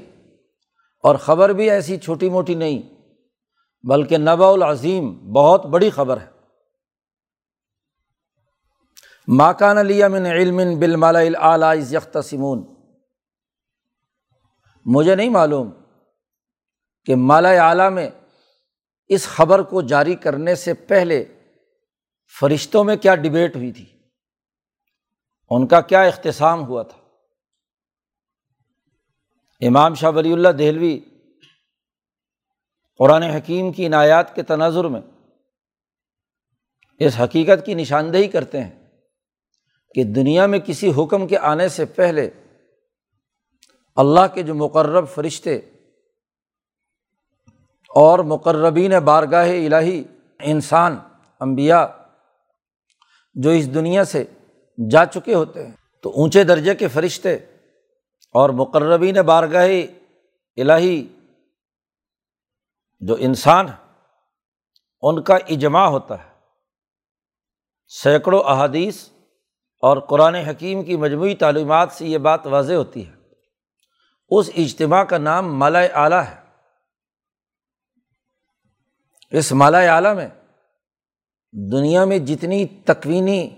اور 1.03 1.15
خبر 1.15 1.49
بھی 1.49 1.71
ایسی 1.71 1.97
چھوٹی 1.97 2.29
موٹی 2.29 2.55
نہیں، 2.55 2.81
بلکہ 3.87 4.17
نبا 4.17 4.49
العظیم 4.49 5.33
بہت 5.33 5.65
بڑی 5.65 5.89
خبر 5.89 6.21
ہے۔ 6.21 6.27
ماکان 9.27 9.77
علیہ 9.77 10.05
من 10.05 10.25
علم 10.25 10.79
بال 10.79 10.95
مالا 10.95 11.73
یکت 11.73 12.17
سمون 12.23 12.73
مجھے 14.85 15.15
نہیں 15.15 15.29
معلوم 15.29 15.82
کہ 17.05 17.15
مالا 17.15 17.69
اعلیٰ 17.69 17.91
میں 17.91 18.09
اس 19.07 19.27
خبر 19.27 19.61
کو 19.61 19.81
جاری 19.81 20.15
کرنے 20.15 20.55
سے 20.55 20.73
پہلے 20.73 21.25
فرشتوں 22.39 22.83
میں 22.83 22.95
کیا 22.95 23.15
ڈبیٹ 23.15 23.55
ہوئی 23.55 23.71
تھی؟ 23.71 23.85
ان 25.49 25.67
کا 25.67 25.81
کیا 25.81 26.01
اختصام 26.01 26.67
ہوا 26.67 26.83
تھا؟ 26.83 26.97
امام 29.61 29.93
شاہ 29.93 30.11
ولی 30.11 30.33
اللہ 30.33 30.49
دہلوی 30.49 30.99
قرآن 32.97 33.23
حکیم 33.23 33.71
کی 33.71 33.87
عنایات 33.87 34.35
کے 34.35 34.43
تناظر 34.43 34.83
میں 34.83 35.01
اس 36.99 37.19
حقیقت 37.19 37.65
کی 37.65 37.73
نشاندہی 37.73 38.27
کرتے 38.27 38.63
ہیں 38.63 38.87
کہ 39.95 40.03
دنیا 40.03 40.45
میں 40.45 40.59
کسی 40.59 40.91
حکم 40.97 41.27
کے 41.27 41.37
آنے 41.37 41.69
سے 41.69 41.85
پہلے 41.85 42.29
اللہ 43.95 44.27
کے 44.33 44.43
جو 44.43 44.55
مقرب 44.55 45.09
فرشتے 45.09 45.59
اور 47.95 48.19
مقربین 48.19 48.91
بارگاہ 48.91 49.49
الہی 49.49 50.03
انسان 50.39 50.99
امبیا 51.39 51.87
جو 53.33 53.49
اس 53.49 53.73
دنیا 53.73 54.03
سے 54.03 54.23
جا 54.91 55.05
چکے 55.05 55.33
ہوتے 55.33 55.65
ہیں۔ 55.65 55.73
تو 56.01 56.09
اونچے 56.09 56.43
درجے 56.43 56.75
کے 56.75 56.87
فرشتے 56.87 57.33
اور 58.31 58.49
مقربین 58.49 59.15
بارگاہ 59.15 59.67
الہی 60.57 61.07
جو 62.99 63.15
انسان 63.19 63.65
ان 65.01 65.21
کا 65.21 65.35
اجماع 65.35 65.87
ہوتا 65.87 66.23
ہے۔ 66.23 66.29
سینکڑوں 67.87 68.43
احادیث 68.45 69.07
اور 69.81 69.97
قرآن 69.97 70.35
حکیم 70.35 70.83
کی 70.83 70.97
مجموعی 70.97 71.35
تعلیمات 71.35 71.91
سے 71.91 72.07
یہ 72.07 72.17
بات 72.17 72.47
واضح 72.47 72.73
ہوتی 72.73 73.07
ہے۔ 73.07 73.13
اس 74.29 74.49
اجتماع 74.57 75.03
کا 75.03 75.17
نام 75.17 75.59
مالا 75.59 75.79
اعلیٰ 75.79 76.23
ہے۔ 76.23 76.42
اس 79.33 79.51
مالا 79.51 79.95
اعلیٰ 79.95 80.15
میں 80.15 80.27
دنیا 81.51 82.05
میں 82.05 82.19
جتنی 82.19 82.65
تکوینی 82.65 83.49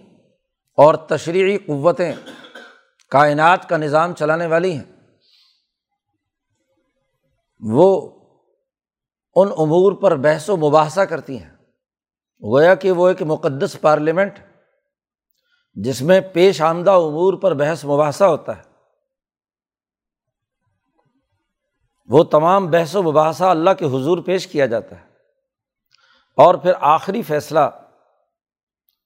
اور 0.78 0.96
تشریحی 0.96 1.58
قوتیں 1.58 2.14
کائنات 3.10 3.70
کا 3.70 3.78
نظام 3.78 4.14
چلانے 4.14 4.46
والی 4.46 4.72
ہیں، 4.72 4.84
وہ 7.60 8.10
ان 9.36 9.48
امور 9.58 9.92
پر 9.92 10.16
بحث 10.16 10.50
و 10.50 10.58
مباحثہ 10.58 11.02
کرتی 11.02 11.40
ہیں۔ 11.40 11.50
گویا 12.42 12.76
کہ 12.76 12.92
وہ 12.92 13.08
ایک 13.08 13.22
مقدس 13.22 13.78
پارلیمنٹ، 13.82 14.40
جس 15.74 16.02
میں 16.02 16.22
پیش 16.22 16.62
آمدہ 16.62 16.92
امور 16.92 17.34
پر 17.34 17.54
بحث 17.54 17.86
مباحثہ 17.86 18.24
ہوتا 18.24 18.58
ہے۔ 18.58 18.62
وہ 22.08 22.24
تمام 22.24 22.68
بحث 22.68 22.96
و 22.96 23.04
مباحثہ 23.04 23.44
اللہ 23.44 23.70
کے 23.80 23.86
حضور 23.86 24.18
پیش 24.18 24.48
کیا 24.48 24.66
جاتا 24.66 24.96
ہے۔ 24.96 25.15
اور 26.36 26.56
پھر 26.56 26.74
آخری 26.80 27.22
فیصلہ 27.22 27.60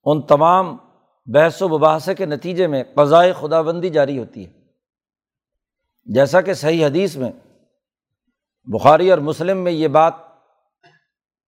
ان 0.05 0.21
تمام 0.21 0.77
بحث 1.25 1.61
و 1.61 1.67
مباحثے 1.69 2.15
کے 2.15 2.25
نتیجے 2.25 2.67
میں 2.67 2.83
قضائے 2.95 3.33
خدا 3.33 3.61
بندی 3.61 3.89
جاری 3.89 4.19
ہوتی 4.19 4.47
ہے۔ 4.47 4.51
جیسا 6.05 6.41
کہ 6.41 6.53
صحیح 6.53 6.85
حدیث 6.85 7.15
میں 7.15 7.31
بخاری 8.65 9.11
اور 9.11 9.17
مسلم 9.17 9.57
میں 9.57 9.71
یہ 9.71 9.87
بات 9.87 10.13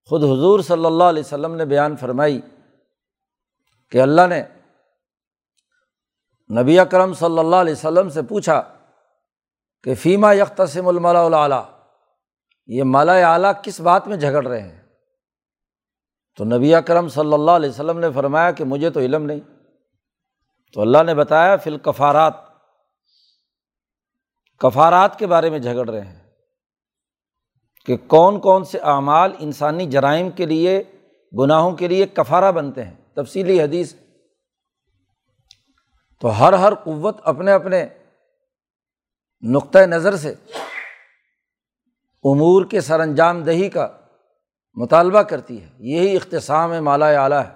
خود 0.10 0.24
حضور 0.24 0.60
صلی 0.60 0.86
اللہ 0.86 1.04
علیہ 1.04 1.24
وسلم 1.26 1.56
نے 1.56 1.66
بیان 1.66 1.96
فرمائی 1.96 2.42
کہ 3.92 4.02
اللہ 4.02 4.22
نے 4.30 4.44
نبی 6.62 6.80
اکرم 6.80 7.14
صلی 7.14 7.40
اللہ 7.40 7.56
علیہ 7.56 7.74
وسلم 7.74 8.10
سے 8.10 8.22
پوچھا 8.22 8.62
کہ 9.84 9.96
فیمہ 9.96 10.36
یکتسم 10.36 10.88
الملا 10.88 11.22
اعلیٰ 11.22 11.64
یہ 12.68 12.84
مالا 12.84 13.34
اعلیٰ 13.34 13.52
کس 13.64 13.80
بات 13.80 14.08
میں 14.08 14.18
جھگڑ 14.18 14.48
رہے 14.48 14.62
ہیں؟ 14.62 14.81
تو 16.38 16.44
نبی 16.44 16.76
اکرم 16.76 17.08
صلی 17.08 17.34
اللہ 17.34 17.52
علیہ 17.52 17.70
وسلم 17.70 18.00
نے 18.00 18.08
فرمایا 18.12 18.52
کہ 18.52 18.64
مجھے 18.64 18.90
تو 18.90 19.00
علم 19.00 19.26
نہیں۔ 19.26 19.40
تو 20.74 20.82
اللہ 20.82 21.04
نے 21.04 21.16
بتایا 21.16 21.58
فل 21.58 21.78
کفارات 21.78 22.34
کفارات 24.60 25.20
کے 25.20 25.28
بارے 25.28 25.50
میں 25.50 25.60
جھگڑ 25.60 25.90
رہے 25.90 26.02
ہیں 26.02 26.20
کہ 27.86 27.98
کون 27.98 28.40
کون 28.40 28.64
سے 28.64 28.78
اعمال 28.78 29.32
انسانی 29.40 29.86
جرائم 29.86 30.30
کے 30.30 30.46
لیے، 30.46 30.84
گناہوں 31.40 31.72
کے 31.72 31.88
لیے 31.88 32.06
کفارہ 32.06 32.52
بنتے 32.52 32.84
ہیں۔ 32.84 32.94
تفصیلی 33.14 33.62
حدیث۔ 33.62 33.94
تو 36.20 36.28
ہر 36.40 36.54
ہر 36.54 36.76
قوت 36.76 37.18
اپنے 37.24 37.52
اپنے 37.52 37.88
نقطۂ 39.42 39.80
نظر 39.80 40.16
سے 40.16 40.34
امور 42.24 42.66
کے 42.66 42.82
سر 42.82 43.00
انجام 43.00 43.44
دہی 43.44 43.70
کا 43.70 43.98
مطالبہ 44.74 45.22
کرتی 45.22 45.64
ہے، 45.64 45.70
یہی 45.80 46.16
اختصام 46.16 46.84
مالا 46.84 47.24
اعلیٰ 47.24 47.46
ہے۔ 47.46 47.54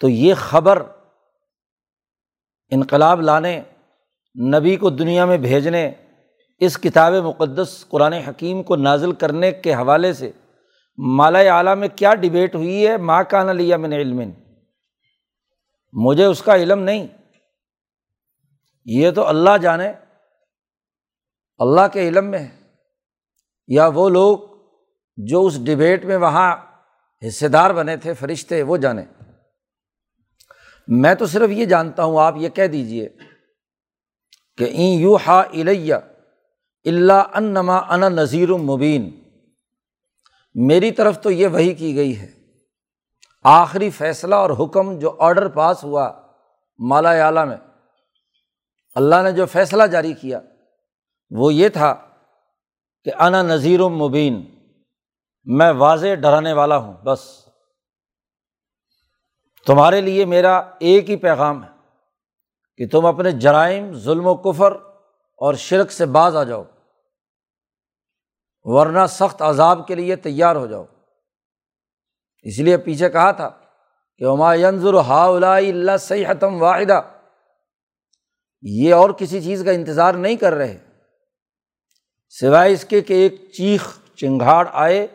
تو 0.00 0.08
یہ 0.08 0.34
خبر 0.34 0.82
انقلاب 2.70 3.20
لانے، 3.20 3.62
نبی 4.58 4.76
کو 4.76 4.90
دنیا 4.90 5.24
میں 5.24 5.36
بھیجنے، 5.36 5.92
اس 6.58 6.78
کتاب 6.78 7.12
مقدس 7.12 7.84
قرآن 7.88 8.12
حکیم 8.12 8.62
کو 8.62 8.76
نازل 8.76 9.12
کرنے 9.12 9.52
کے 9.52 9.74
حوالے 9.74 10.12
سے 10.12 10.32
مالا 10.98 11.38
اعلیٰ 11.38 11.76
میں 11.76 11.88
کیا 11.88 12.14
ڈبیٹ 12.14 12.54
ہوئی 12.54 12.86
ہے؟ 12.86 12.96
ماں 12.96 13.24
کان 13.30 13.56
لیا 13.56 13.76
میں 13.76 13.88
نے 13.88 13.96
علم 13.96 14.20
مجھے 15.92 16.24
اس 16.24 16.42
کا 16.42 16.56
علم 16.56 16.82
نہیں۔ 16.82 17.06
یہ 18.84 19.10
تو 19.10 19.26
اللہ 19.26 19.56
جانے، 19.62 19.92
اللہ 21.58 21.88
کے 21.92 22.08
علم 22.08 22.24
میں 22.24 22.38
ہے۔ 22.38 22.56
یا 23.68 23.86
وہ 23.86 24.08
لوگ 24.08 24.55
جو 25.16 25.46
اس 25.46 25.64
ڈبیٹ 25.64 26.04
میں 26.04 26.16
وہاں 26.16 26.56
حصے 27.28 27.48
دار 27.48 27.70
بنے 27.70 27.96
تھے، 27.96 28.14
فرشتے، 28.14 28.62
وہ 28.62 28.76
جانے۔ 28.76 29.04
میں 30.88 31.14
تو 31.14 31.26
صرف 31.26 31.50
یہ 31.50 31.64
جانتا 31.64 32.04
ہوں، 32.04 32.20
آپ 32.20 32.34
یہ 32.36 32.48
کہہ 32.48 32.66
دیجیے 32.66 33.08
کہ 34.58 34.64
این 34.64 35.00
یو 35.00 35.16
ہا 35.26 35.40
الیہ 35.40 35.94
اللہ 36.84 37.22
انما 37.34 37.78
ان 37.78 38.00
نذیر 38.00 38.48
المبین 38.50 39.22
میری 40.54 40.90
طرف 40.90 41.20
تو 41.20 41.30
یہ 41.30 41.46
وہی 41.46 41.74
کی 41.74 41.96
گئی 41.96 42.20
ہے۔ 42.20 42.30
آخری 43.44 43.90
فیصلہ 43.90 44.34
اور 44.34 44.50
حکم 44.50 44.98
جو 44.98 45.16
آڈر 45.18 45.48
پاس 45.48 45.84
ہوا 45.84 46.12
مالا 46.78 47.10
اعلیٰ 47.10 47.46
میں، 47.46 47.56
اللہ 48.94 49.16
نے 49.24 49.32
جو 49.32 49.46
فیصلہ 49.46 49.82
جاری 49.82 50.12
کیا، 50.12 50.40
وہ 51.30 51.54
یہ 51.54 51.68
تھا 51.68 51.94
کہ 53.04 53.12
انا 53.18 53.42
نذیر 53.42 53.80
المبین 53.80 54.55
میں 55.46 55.72
واضح 55.72 56.14
ڈرانے 56.14 56.52
والا 56.52 56.76
ہوں، 56.76 56.94
بس۔ 57.04 57.48
تمہارے 59.66 60.00
لیے 60.00 60.24
میرا 60.24 60.56
ایک 60.78 61.10
ہی 61.10 61.16
پیغام 61.16 61.64
ہے 61.64 61.68
کہ 62.76 62.88
تم 62.88 63.06
اپنے 63.06 63.30
جرائم، 63.30 63.92
ظلم 63.94 64.26
و 64.26 64.34
کفر 64.34 64.72
اور 65.38 65.54
شرک 65.54 65.92
سے 65.92 66.06
باز 66.06 66.36
آ 66.36 66.42
جاؤ، 66.44 66.62
ورنہ 68.64 69.06
سخت 69.08 69.42
عذاب 69.42 69.86
کے 69.86 69.94
لیے 69.94 70.16
تیار 70.16 70.56
ہو 70.56 70.66
جاؤ۔ 70.66 70.84
اس 72.42 72.58
لیے 72.58 72.76
پیچھے 72.76 73.08
کہا 73.10 73.30
تھا 73.30 73.48
کہ 74.18 74.24
عما 74.24 74.54
ینظر 74.54 74.94
ہا 74.94 75.24
اللہ 75.56 75.96
صحتم 75.96 76.62
واحدہ۔ 76.62 77.00
یہ 78.62 78.94
اور 78.94 79.10
کسی 79.10 79.40
چیز 79.42 79.62
کا 79.64 79.70
انتظار 79.70 80.14
نہیں 80.14 80.36
کر 80.36 80.52
رہے، 80.52 80.78
سوائے 82.28 82.72
اس 82.72 82.84
کے 82.84 83.00
کہ 83.00 83.14
ایک 83.14 83.52
چیخ، 83.52 83.98
چنگھاڑ 84.16 84.66
آئے 84.72 85.06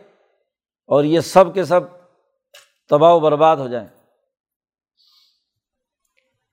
اور 0.91 1.03
یہ 1.03 1.19
سب 1.19 1.53
کے 1.53 1.63
سب 1.63 1.81
تباہ 2.89 3.13
و 3.13 3.19
برباد 3.19 3.57
ہو 3.57 3.67
جائیں۔ 3.67 3.87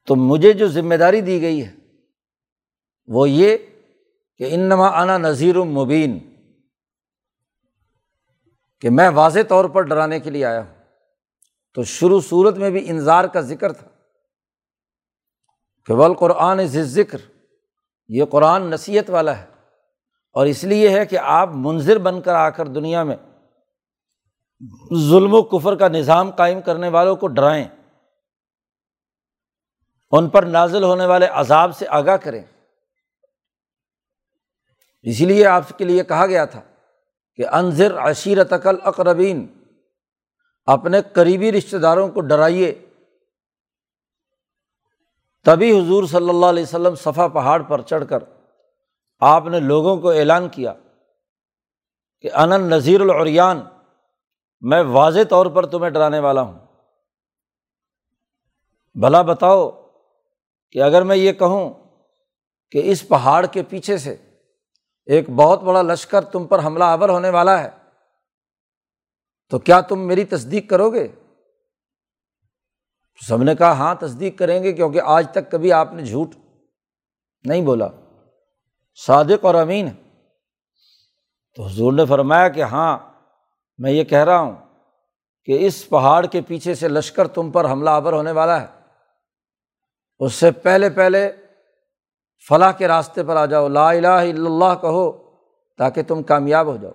تو 0.06 0.16
مجھے 0.16 0.52
جو 0.52 0.68
ذمہ 0.68 0.94
داری 0.94 1.20
دی 1.20 1.42
گئی 1.42 1.66
ہے 1.66 1.74
وہ 3.06 3.30
یہ 3.30 3.56
کہ 4.36 4.54
انما 4.54 5.02
انا 5.02 5.18
نذیر 5.18 5.56
المبین 5.56 6.34
کہ 8.80 8.90
میں 8.90 9.08
واضح 9.08 9.38
طور 9.48 9.64
پر 9.64 9.82
ڈرانے 9.82 10.20
کے 10.20 10.30
لیے 10.30 10.44
آیا 10.44 10.60
ہوں۔ 10.60 10.74
تو 11.74 11.84
شروع 11.84 12.20
صورت 12.20 12.56
میں 12.56 12.70
بھی 12.70 12.90
انظار 12.90 13.24
کا 13.24 13.40
ذکر 13.40 13.72
تھا 13.72 13.88
کہ 15.86 15.94
بل 15.94 16.14
قرآن 16.14 16.66
ذکر 16.66 17.18
یہ 18.08 18.24
قرآن 18.24 18.62
نصیحت 18.62 19.10
والا 19.10 19.38
ہے۔ 19.38 19.46
اور 20.32 20.46
اس 20.46 20.64
لیے 20.64 20.88
ہے 20.88 21.06
کہ 21.06 21.18
آپ 21.18 21.48
منظر 21.52 21.98
بن 21.98 22.22
کر 22.22 22.34
آ 22.34 22.50
کر 22.50 22.66
دنیا 22.66 23.02
میں 23.02 23.16
ظلم 25.10 25.34
و 25.34 25.42
کفر 25.42 25.76
کا 25.76 25.88
نظام 25.88 26.30
قائم 26.30 26.60
کرنے 26.60 26.88
والوں 26.88 27.16
کو 27.16 27.28
ڈرائیں، 27.28 27.64
ان 30.10 30.28
پر 30.28 30.42
نازل 30.42 30.84
ہونے 30.84 31.06
والے 31.06 31.26
عذاب 31.26 31.76
سے 31.76 31.86
آگاہ 31.88 32.16
کریں۔ 32.16 32.42
اسی 35.02 35.24
لیے 35.24 35.46
آپ 35.46 35.78
کے 35.78 35.84
لیے 35.84 36.04
کہا 36.04 36.26
گیا 36.26 36.44
تھا 36.44 36.60
کہ 37.34 37.46
انضر 37.46 37.98
عشیرت 37.98 38.52
عقل 38.52 38.76
اقربین 38.82 39.46
اپنے 40.66 40.98
قریبی 41.12 41.52
رشتہ 41.52 41.76
داروں 41.76 42.08
کو 42.08 42.20
ڈرائیے۔ 42.20 42.84
تبھی 45.44 45.80
حضور 45.80 46.04
صلی 46.04 46.28
اللہ 46.28 46.46
علیہ 46.46 46.62
وسلم 46.62 46.94
صفا 46.94 47.28
پہاڑ 47.28 47.62
پر 47.62 47.82
چڑھ 47.82 48.04
کر 48.08 48.18
آپ 49.18 49.44
نے 49.46 49.60
لوگوں 49.60 49.96
کو 49.96 50.10
اعلان 50.10 50.48
کیا 50.48 50.72
کہ 52.20 52.32
انن 52.32 52.62
نذیر 52.62 53.00
العریان 53.00 53.60
میں 54.60 54.82
واضح 54.82 55.20
طور 55.30 55.46
پر 55.46 55.66
تمہیں 55.66 55.90
ڈرانے 55.90 56.18
والا 56.18 56.42
ہوں۔ 56.42 56.58
بھلا 58.94 59.22
بتاؤ 59.22 59.70
کہ 60.70 60.82
اگر 60.82 61.02
میں 61.02 61.16
یہ 61.16 61.32
کہوں 61.32 61.74
کہ 62.70 62.82
اس 62.84 63.08
پہاڑ 63.08 63.46
کے 63.46 63.62
پیچھے 63.62 63.98
سے 63.98 64.16
ایک 65.06 65.30
بہت 65.30 65.62
بڑا 65.62 65.82
لشکر 65.82 66.24
تم 66.24 66.46
پر 66.46 66.64
حملہ 66.64 66.84
آور 66.84 67.08
ہونے 67.08 67.30
والا 67.30 67.62
ہے، 67.62 67.70
تو 69.50 69.58
کیا 69.58 69.80
تم 69.80 70.00
میری 70.06 70.24
تصدیق 70.24 70.70
کرو 70.70 70.90
گے؟ 70.90 71.08
سب 73.26 73.42
نے 73.42 73.54
کہا 73.54 73.72
ہاں 73.72 73.94
تصدیق 73.94 74.38
کریں 74.38 74.62
گے، 74.62 74.72
کیونکہ 74.72 75.00
آج 75.04 75.26
تک 75.32 75.50
کبھی 75.50 75.72
آپ 75.72 75.92
نے 75.92 76.04
جھوٹ 76.04 76.28
نہیں 77.44 77.62
بولا۔ 77.62 77.88
صادق 79.06 79.44
اور 79.44 79.54
امین۔ 79.54 79.88
تو 81.56 81.62
حضور 81.62 81.92
نے 81.92 82.06
فرمایا 82.06 82.48
کہ 82.48 82.62
ہاں 82.62 82.98
میں 83.78 83.90
یہ 83.90 84.04
کہہ 84.04 84.24
رہا 84.24 84.38
ہوں 84.38 84.56
کہ 85.44 85.66
اس 85.66 85.88
پہاڑ 85.88 86.26
کے 86.26 86.40
پیچھے 86.40 86.74
سے 86.74 86.88
لشکر 86.88 87.28
تم 87.28 87.50
پر 87.50 87.70
حملہ 87.70 87.90
آور 87.90 88.12
ہونے 88.12 88.32
والا 88.32 88.60
ہے۔ 88.60 88.66
اس 90.18 90.34
سے 90.34 90.50
پہلے 90.50 90.90
پہلے 90.90 91.32
فلاح 92.48 92.72
کے 92.72 92.88
راستے 92.88 93.24
پر 93.24 93.36
آ 93.36 93.46
جاؤ، 93.46 93.68
لا 93.68 93.90
الہ 93.90 94.06
الا 94.06 94.28
اللہ 94.28 94.74
کہو 94.80 95.30
تاکہ 95.78 96.02
تم 96.02 96.22
کامیاب 96.22 96.66
ہو 96.66 96.76
جاؤ۔ 96.76 96.92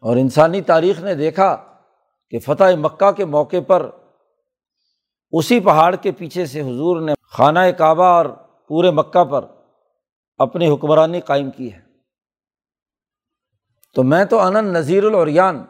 اور 0.00 0.16
انسانی 0.16 0.60
تاریخ 0.60 1.00
نے 1.00 1.14
دیکھا 1.14 1.56
کہ 2.30 2.38
فتح 2.38 2.76
مکہ 2.78 3.12
کے 3.12 3.24
موقع 3.24 3.56
پر 3.66 3.90
اسی 5.32 5.60
پہاڑ 5.60 5.96
کے 5.96 6.12
پیچھے 6.12 6.46
سے 6.46 6.60
حضور 6.60 7.00
نے 7.00 7.12
خانہ 7.22 7.58
کعبہ 7.78 8.04
اور 8.04 8.26
پورے 8.68 8.90
مکہ 8.90 9.24
پر 9.24 9.44
اپنی 10.38 10.74
حکمرانی 10.74 11.20
قائم 11.20 11.50
کی 11.50 11.72
ہے۔ 11.72 11.93
تو 13.94 14.02
میں 14.02 14.24
تو 14.24 14.38
آنا 14.38 14.60
نذیر 14.60 15.04
العریان 15.04 15.64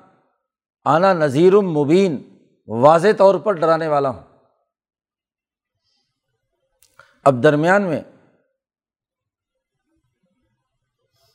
آنا 0.85 1.13
نذیر 1.13 1.53
المبین 1.53 2.39
واضح 2.69 3.09
طور 3.19 3.35
پر 3.35 3.53
ڈرانے 3.53 3.89
والا 3.89 4.09
ہوں۔ 4.09 4.23
اب 7.25 7.43
درمیان 7.43 7.83
میں 7.83 8.01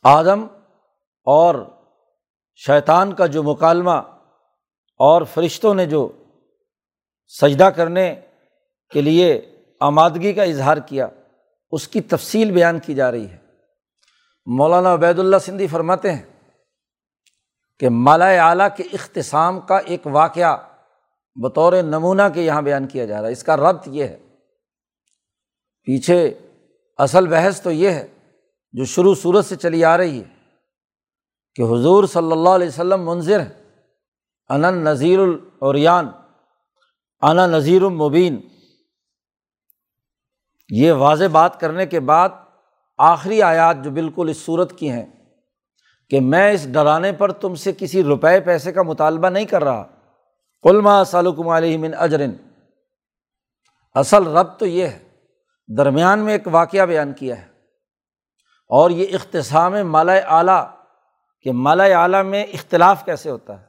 آدم 0.03 0.43
اور 1.23 1.55
شیطان 2.55 3.13
کا 3.13 3.25
جو 3.25 3.43
مکالمہ 3.43 4.01
اور 4.99 5.21
فرشتوں 5.21 5.75
نے 5.75 5.85
جو 5.85 6.11
سجدہ 7.41 7.63
کرنے 7.63 8.21
کے 8.91 9.01
لیے 9.01 9.55
آمادگی 9.79 10.33
کا 10.33 10.43
اظہار 10.43 10.77
کیا، 10.77 11.07
اس 11.71 11.87
کی 11.87 12.01
تفصیل 12.01 12.51
بیان 12.51 12.79
کی 12.79 12.93
جا 12.93 13.11
رہی 13.11 13.29
ہے۔ 13.29 13.37
مولانا 14.45 14.93
عبید 14.93 15.19
اللہ 15.19 15.37
سندھی 15.37 15.67
فرماتے 15.67 16.11
ہیں 16.11 16.28
کہ 17.79 17.89
مالا 17.89 18.49
اعلیٰ 18.49 18.67
کے 18.77 18.83
اختصام 18.83 19.59
کا 19.59 19.77
ایک 19.77 20.07
واقعہ 20.07 20.57
بطور 21.35 21.73
نمونہ 21.73 22.21
کے 22.33 22.41
یہاں 22.41 22.61
بیان 22.61 22.87
کیا 22.87 23.05
جا 23.05 23.19
رہا 23.19 23.27
ہے۔ 23.27 23.33
اس 23.33 23.43
کا 23.43 23.57
ربط 23.57 23.87
یہ 23.87 24.03
ہے۔ 24.03 24.19
پیچھے 25.83 26.33
اصل 26.97 27.27
بحث 27.27 27.61
تو 27.61 27.71
یہ 27.71 27.89
ہے، 27.89 28.07
جو 28.71 28.85
شروع 28.85 29.15
صورت 29.15 29.45
سے 29.45 29.55
چلی 29.55 29.85
آ 29.85 29.97
رہی 29.97 30.19
ہے، 30.19 30.39
کہ 31.55 31.61
حضور 31.61 32.03
صلی 32.03 32.31
اللہ 32.31 32.49
علیہ 32.49 32.67
وسلم 32.67 33.05
منظر 33.05 33.39
ہے 33.39 33.63
انن 34.49 34.83
نذیر 34.83 35.19
العریان 35.19 36.09
انا 37.21 37.47
نذیر 37.47 37.81
المبین 37.81 38.41
یہ 40.69 40.91
واضح 40.91 41.23
بات 41.31 41.59
کرنے 41.59 41.85
کے 41.85 41.99
بعد 41.99 42.29
آخری 42.97 43.41
آیات 43.41 43.75
جو 43.83 43.91
بالکل 43.91 44.29
اس 44.29 44.37
صورت 44.37 44.79
کی 44.79 44.89
ہیں 44.89 45.05
کہ 46.09 46.21
میں 46.21 46.51
اس 46.51 46.73
ڈرانے 46.73 47.11
پر 47.11 47.31
تم 47.31 47.55
سے 47.55 47.71
کسی 47.77 48.03
روپئے 48.03 48.39
پیسے 48.39 48.71
کا 48.71 48.81
مطالبہ 48.81 49.27
نہیں 49.27 49.45
کر 49.45 49.63
رہا۔ 49.63 49.85
علما 50.63 51.03
سالکم 51.03 51.47
علیہ 51.47 51.77
من 51.77 51.91
اجرن۔ 51.97 52.31
اصل 53.93 54.27
رب 54.27 54.59
تو 54.59 54.65
یہ 54.65 54.87
ہے، 54.87 54.99
درمیان 55.67 56.19
میں 56.19 56.33
ایک 56.33 56.47
واقعہ 56.51 56.85
بیان 56.85 57.13
کیا 57.13 57.41
ہے۔ 57.41 57.47
اور 58.67 58.89
یہ 58.89 59.05
اختصام 59.13 59.91
مالا 59.91 60.13
اعلیٰ، 60.13 60.65
کہ 61.41 61.51
مالا 61.51 61.83
اعلیٰ 61.83 62.23
میں 62.23 62.43
اختلاف 62.43 63.05
کیسے 63.05 63.29
ہوتا 63.29 63.61
ہے۔ 63.61 63.65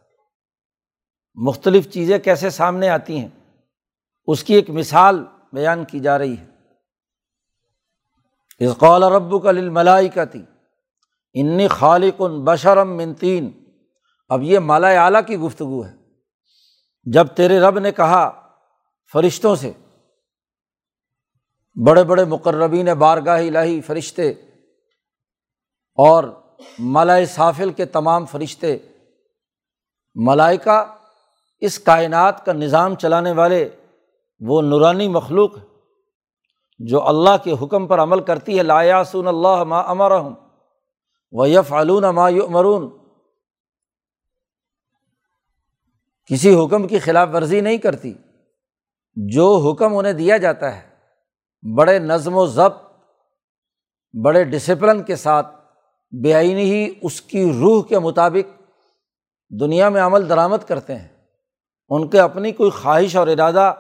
مختلف 1.35 1.91
چیزیں 1.91 2.19
کیسے 2.19 2.51
سامنے 2.51 2.89
آتی 2.89 3.19
ہیں۔ 3.19 3.29
اس 4.27 4.45
کی 4.45 4.55
ایک 4.55 4.71
مثال 4.71 5.25
بیان 5.53 5.85
کی 5.85 6.01
جا 6.01 6.19
رہی 6.19 6.35
ہے۔ 6.39 6.47
اس 8.59 8.77
قول 8.79 9.03
رب 9.03 9.43
کا 9.43 9.51
للملائی 9.51 10.09
کا 10.09 10.25
تھی 10.25 10.43
انی 11.35 11.69
خالق 11.69 12.23
بشرم 12.45 12.97
منتین 12.97 13.51
اب 14.29 14.43
یہ 14.43 14.59
مالا 14.59 14.89
اعلیٰ 14.89 15.21
کی 15.27 15.37
گفتگو 15.37 15.85
ہے۔ 15.85 15.93
جب 17.07 17.27
تیرے 17.27 17.61
رب 17.61 17.79
نے 17.79 17.93
کہا 17.93 18.31
فرشتوں 19.13 19.57
سے، 19.57 19.73
بڑے 21.77 22.05
بڑے 22.05 22.25
مقربین 22.25 22.89
بارگاہ 22.99 23.39
الہی 23.39 23.81
فرشتے 23.81 24.31
اور 25.99 26.25
ملائے 26.79 27.27
سافل 27.27 27.73
کے 27.73 27.85
تمام 27.85 28.27
فرشتے، 28.27 28.77
ملائکہ 30.15 30.85
اس 31.63 31.79
کائنات 31.79 32.45
کا 32.45 32.53
نظام 32.53 32.95
چلانے 32.95 33.33
والے 33.33 33.69
وہ 34.41 34.63
نورانی 34.63 35.09
مخلوق 35.09 35.57
جو 36.79 37.09
اللہ 37.09 37.37
کے 37.45 37.55
حکم 37.63 37.87
پر 37.87 38.03
عمل 38.03 38.21
کرتی 38.21 38.59
ہے 38.59 38.63
لایاسون 38.63 39.27
اللہ 39.29 39.65
ما 39.65 39.81
امرحم 39.81 40.35
و 41.33 41.47
یف 41.47 41.73
علون 41.73 42.03
مرون 42.03 42.99
کسی 46.27 46.65
حکم 46.65 46.87
کی 46.87 46.99
خلاف 46.99 47.29
ورزی 47.33 47.61
نہیں 47.61 47.79
کرتی۔ 47.79 48.15
جو 49.15 49.57
حکم 49.57 49.97
انہیں 49.97 50.13
دیا 50.13 50.37
جاتا 50.37 50.77
ہے، 50.77 50.91
بڑے 51.77 51.99
نظم 51.99 52.37
و 52.37 52.47
ضبط، 52.47 52.83
بڑے 54.25 54.45
ڈسپلن 54.45 55.03
کے 55.03 55.17
ساتھ، 55.17 55.47
بے 56.23 56.35
آئینی 56.35 56.73
ہی 56.73 56.95
اس 57.03 57.23
کی 57.23 57.53
روح 57.61 57.85
کے 57.85 57.99
مطابق 57.99 58.63
دنیا 59.61 59.89
میں 59.89 60.03
عمل 60.03 60.29
درآمد 60.29 60.69
کرتے 60.69 60.95
ہیں۔ 60.95 61.09
ان 61.89 62.09
کے 62.09 62.21
اپنی 62.21 62.53
کوئی 62.53 62.71
خواہش 62.71 63.17
اور 63.17 63.29
ارادہ 63.29 63.75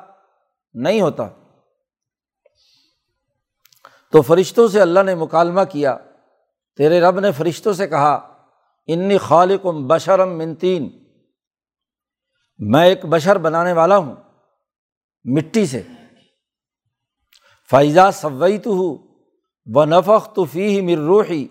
نہیں 0.74 1.00
ہوتا۔ 1.00 1.28
تو 4.12 4.22
فرشتوں 4.22 4.68
سے 4.68 4.80
اللہ 4.80 5.00
نے 5.00 5.14
مکالمہ 5.14 5.60
کیا۔ 5.70 5.96
تیرے 6.80 7.00
رب 7.00 7.20
نے 7.20 7.32
فرشتوں 7.32 7.72
سے 7.72 7.88
کہا، 7.88 8.14
انی 8.86 9.18
خالقم 9.18 9.86
بشرم 9.86 10.38
منتین 10.38 10.90
میں 12.58 12.86
ایک 12.86 13.04
بشر 13.04 13.38
بنانے 13.38 13.72
والا 13.72 13.96
ہوں، 13.96 14.16
مٹی 15.24 15.66
سے۔ 15.66 15.82
فائزہ 17.70 18.10
سوئی 18.12 18.58
تو 18.58 18.70
ہوں 18.70 18.98
و 19.66 19.84
نفق 19.84 20.34
تو 20.34 20.44
فی 20.44 20.66
ہی 20.66 20.80
مر 20.80 21.02
روحی 21.02 21.48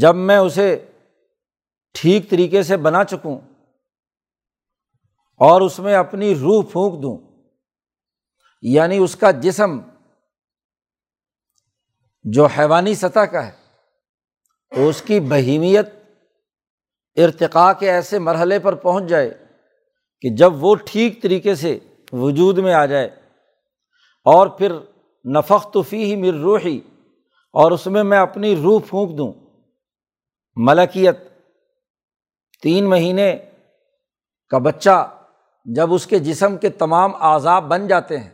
جب 0.00 0.16
میں 0.16 0.36
اسے 0.36 0.86
ٹھیک 1.92 2.30
طریقے 2.30 2.62
سے 2.62 2.76
بنا 2.76 3.04
چکوں 3.04 3.38
اور 5.40 5.60
اس 5.60 5.78
میں 5.78 5.94
اپنی 5.94 6.34
روح 6.34 6.64
پھونک 6.72 7.02
دوں 7.02 7.18
یعنی 8.62 8.98
اس 8.98 9.16
کا 9.16 9.30
جسم 9.30 9.80
جو 12.24 12.46
حیوانی 12.46 12.94
سطح 12.94 13.20
کا 13.20 13.46
ہے 13.46 13.63
تو 14.72 14.88
اس 14.88 15.02
کی 15.02 15.20
بہیمیت 15.20 15.88
ارتقاء 17.16 17.72
کے 17.72 17.90
ایسے 17.90 18.18
مرحلے 18.18 18.58
پر 18.58 18.74
پہنچ 18.74 19.04
جائے 19.04 19.30
کہ 20.20 20.28
جب 20.30 20.64
وہ 20.64 20.74
ٹھیک 20.84 21.22
طریقے 21.22 21.54
سے 21.54 21.78
وجود 22.12 22.58
میں 22.58 22.74
آ 22.74 22.86
جائے 22.86 23.06
اور 24.26 24.46
پھر 24.46 24.72
نفق 25.24 25.72
تو 25.72 25.82
فی 25.82 26.04
ہی 26.04 26.16
مر 26.16 26.34
روحی 26.34 26.80
اور 27.54 27.72
اس 27.72 27.86
میں 27.86 28.02
میں 28.04 28.18
اپنی 28.18 28.56
روح 28.56 28.80
پھونک 28.88 29.18
دوں، 29.18 29.32
ملکیت 30.56 31.18
تین 32.62 32.88
مہینے 32.90 33.36
کا 34.50 34.58
بچہ 34.58 35.16
جب 35.66 35.94
اس 35.94 36.06
کے 36.06 36.18
جسم 36.18 36.56
کے 36.56 36.68
تمام 36.68 37.14
اعضاء 37.20 37.60
بن 37.60 37.86
جاتے 37.86 38.18
ہیں، 38.18 38.30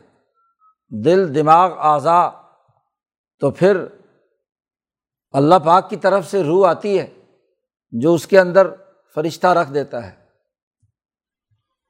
دل، 0.89 1.35
دماغ، 1.35 1.71
اعضاء، 1.79 2.29
تو 3.39 3.51
پھر 3.51 3.85
اللہ 5.31 5.55
پاک 5.65 5.89
کی 5.89 5.95
طرف 5.95 6.27
سے 6.27 6.43
روح 6.43 6.69
آتی 6.69 6.99
ہے 6.99 7.13
جو 7.91 8.13
اس 8.13 8.27
کے 8.27 8.39
اندر 8.39 8.67
فرشتہ 9.15 9.47
رکھ 9.47 9.73
دیتا 9.73 10.11
ہے۔ 10.11 10.21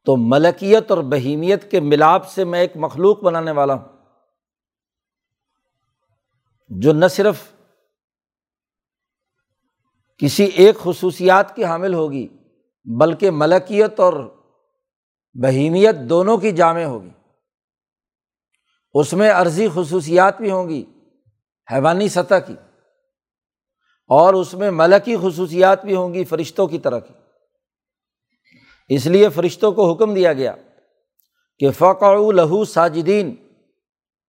تو 0.06 0.16
ملکیت 0.18 0.92
اور 0.92 1.04
بہیمیت 1.04 1.72
کے 1.72 1.80
ملاپ 1.80 2.28
سے 2.28 2.44
میں 2.44 2.60
ایک 2.60 2.72
مخلوق 2.76 3.24
بنانے 3.24 3.52
والا 3.52 3.74
ہوں۔ 3.74 3.88
جو 6.70 6.94
نہ 6.94 7.06
صرف 7.06 7.44
کسی 10.18 10.44
ایک 10.44 10.78
خصوصیات 10.78 11.56
کی 11.56 11.66
حامل 11.66 11.94
ہوگی، 11.94 12.28
بلکہ 12.84 13.32
ملکیت 13.32 14.00
اور 14.00 14.38
بہیمیت 15.34 15.96
دونوں 16.10 16.38
کی 16.38 16.52
جامع 16.52 16.84
ہوگی۔ 16.84 17.10
اس 18.94 19.14
میں 19.14 19.32
عرضی 19.32 19.68
خصوصیات 19.74 20.38
بھی 20.38 20.52
ہوں 20.52 20.70
گی، 20.70 20.86
حیوانی 21.72 22.10
سطح 22.10 22.36
کی۔ 22.36 22.56
اور 24.12 24.34
اس 24.34 24.54
میں 24.54 24.72
ملکی 24.72 25.16
خصوصیات 25.18 25.86
بھی 25.86 25.96
ہوں 25.96 26.14
گی 26.14 26.26
فرشتوں 26.26 26.68
کی 26.68 26.80
طرح 26.80 27.00
کی۔ 27.00 27.14
اس 28.90 29.06
لیے 29.06 29.30
فرشتوں 29.30 29.72
کو 29.72 29.94
حکم 29.94 30.14
دیا 30.14 30.34
گیا 30.34 30.56
کہ 31.60 31.72
فقع 31.72 32.32
لہو 32.32 32.66
ساجدین، 32.66 33.36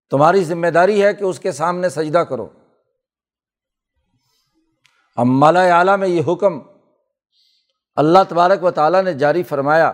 تمہاری 0.09 0.43
ذمہ 0.43 0.67
داری 0.67 1.03
ہے 1.03 1.13
کہ 1.13 1.23
اس 1.23 1.39
کے 1.39 1.51
سامنے 1.51 1.89
سجدہ 1.89 2.17
کرو۔ 2.17 2.49
اب 5.15 5.25
مالا 5.25 5.79
اعلیٰ 5.79 5.97
میں 5.97 6.07
یہ 6.07 6.21
حکم 6.27 6.59
اللہ 7.95 8.19
تبارک 8.29 8.63
و 8.63 8.71
تعالیٰ 8.71 9.03
نے 9.03 9.13
جاری 9.13 9.43
فرمایا۔ 9.43 9.93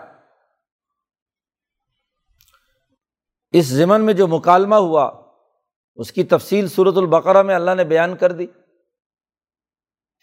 اس 3.52 3.66
ضمن 3.66 4.06
میں 4.06 4.14
جو 4.14 4.28
مکالمہ 4.28 4.76
ہوا، 4.76 5.12
اس 5.96 6.12
کی 6.12 6.24
تفصیل 6.24 6.68
صورت 6.68 6.98
البقرہ 6.98 7.42
میں 7.42 7.56
اللہ 7.56 7.72
نے 7.78 7.84
بیان 7.84 8.18
کر 8.18 8.32
دی۔ 8.32 8.48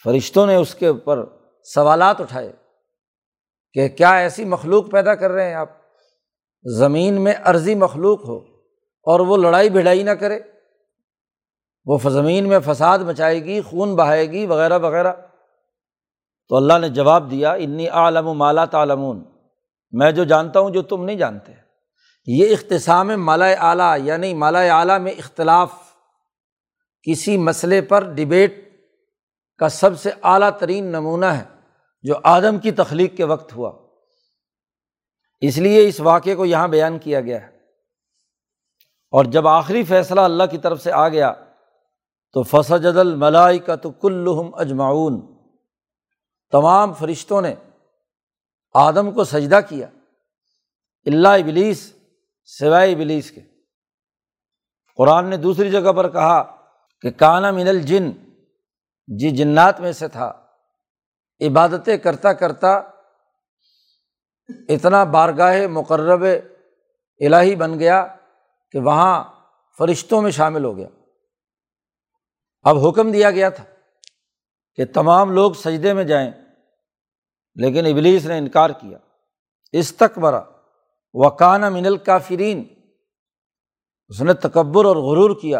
فرشتوں 0.05 0.47
نے 0.47 0.57
اس 0.57 0.75
کے 0.75 0.87
اوپر 0.87 1.25
سوالات 1.65 2.21
اٹھائے 2.21 2.53
کہ 3.73 3.89
کیا 3.89 4.17
ایسی 4.17 4.45
مخلوق 4.45 4.91
پیدا 4.91 5.15
کر 5.15 5.31
رہے 5.31 5.47
ہیں 5.47 5.55
آپ؟ 5.55 5.69
زمین 6.65 7.21
میں 7.21 7.35
عرضی 7.43 7.75
مخلوق 7.75 8.29
ہو 8.29 8.37
اور 9.03 9.21
وہ 9.21 9.37
لڑائی 9.37 9.71
بھڑائی 9.71 10.03
نہ 10.03 10.11
کرے، 10.11 10.39
وہ 11.85 11.99
زمین 12.11 12.49
میں 12.49 12.59
فساد 12.67 12.99
مچائے 12.99 13.45
گی، 13.45 13.61
خون 13.61 13.97
بہائے 13.97 14.31
گی، 14.31 14.47
وغیرہ 14.47 14.79
وغیرہ۔ 14.79 15.13
تو 16.49 16.57
اللہ 16.57 16.79
نے 16.81 16.89
جواب 16.89 17.31
دیا، 17.31 17.53
انی 17.53 17.89
عالم 17.89 18.27
و 18.27 18.35
مالا 18.35 18.65
تعلمون۔ 18.65 19.25
میں 19.93 20.13
جو 20.13 20.25
جانتا 20.25 20.61
ہوں، 20.61 20.71
جو 20.71 20.83
تم 20.83 21.05
نہیں 21.05 21.17
جانتے۔ 21.17 21.53
یہ 22.27 22.53
اختصام 22.53 23.09
مالا 23.09 23.47
اعلیٰ 23.47 23.97
یعنی 23.99 24.35
مالا 24.35 24.79
اعلیٰ 24.79 25.01
میں 25.01 25.13
اختلاف 25.13 25.73
کسی 27.03 27.37
مسئلے 27.37 27.81
پر 27.81 28.05
ڈبیٹ 28.05 28.66
کا 29.59 29.69
سب 29.69 30.01
سے 30.01 30.11
اعلیٰ 30.23 30.51
ترین 30.59 30.85
نمونہ 30.85 31.27
ہے 31.27 31.45
جو 32.03 32.15
آدم 32.25 32.59
کی 32.59 32.73
تخلیق 32.73 33.17
کے 33.17 33.25
وقت 33.25 33.53
ہوا۔ 33.53 33.73
اس 35.41 35.59
لیے 35.59 35.89
اس 35.89 36.01
واقعے 36.01 36.35
کو 36.35 36.45
یہاں 36.45 36.69
بیان 36.69 36.99
کیا 36.99 37.21
گیا 37.21 37.43
ہے۔ 37.43 37.57
اور 39.11 39.25
جب 39.25 39.49
آخری 39.49 39.85
فیصلہ 39.85 40.21
اللہ 40.21 40.45
کی 40.51 40.59
طرف 40.59 40.83
سے 40.83 40.93
آ 40.93 41.09
گیا، 41.09 41.33
تو 42.33 42.43
فسجد 42.43 42.97
الملائی 42.97 43.59
کا 43.59 43.77
تو 43.77 43.91
کلحم 43.91 44.55
اجماؤن 44.55 45.21
تمام 46.51 46.93
فرشتوں 46.93 47.43
نے 47.43 47.55
آدم 48.75 49.13
کو 49.13 49.25
سجدہ 49.25 49.61
کیا 49.69 49.87
اللہ 51.07 51.29
ابلیس، 51.29 51.93
سوائے 52.45 52.93
ابلیس 52.93 53.31
کے۔ 53.31 53.41
قرآن 54.97 55.31
نے 55.31 55.37
دوسری 55.37 55.71
جگہ 55.71 55.93
پر 55.93 56.11
کہا 56.11 56.57
کہ 57.01 57.11
کانا 57.11 57.51
من 57.51 57.69
الجن 57.69 58.11
جی 59.09 59.31
جنات 59.31 59.81
میں 59.81 59.93
سے 59.93 60.09
تھا۔ 60.09 60.47
عبادتیں 61.41 61.97
کرتا 61.97 62.33
کرتا 62.33 62.75
اتنا 64.69 65.05
بارگاہ 65.05 65.67
مقرب 65.67 66.23
الہی 67.21 67.57
بن 67.57 67.79
گیا 67.79 68.07
کہ 68.71 68.79
وہاں 68.79 69.25
فرشتوں 69.79 70.23
میں 70.23 70.31
شامل 70.31 70.65
ہو 70.65 70.77
گیا۔ 70.77 70.89
اب 72.63 72.89
حکم 72.89 73.13
دیا 73.13 73.31
گیا 73.31 73.49
تھا 73.49 73.65
کہ 74.75 74.85
تمام 74.95 75.31
لوگ 75.31 75.53
سجدے 75.53 75.95
میں 75.95 76.05
جائیں، 76.05 76.31
لیکن 77.55 77.87
ابلیس 77.87 78.27
نے 78.27 78.39
انکار 78.39 78.71
کیا۔ 78.71 78.99
اس 79.73 80.03
وکان 81.15 81.61
من 81.61 81.87
الکافرین۔ 81.87 82.65
اس 84.09 84.23
نے 84.23 84.35
تکبر 84.35 84.85
اور 84.85 84.97
غرور 84.97 85.41
کیا 85.41 85.59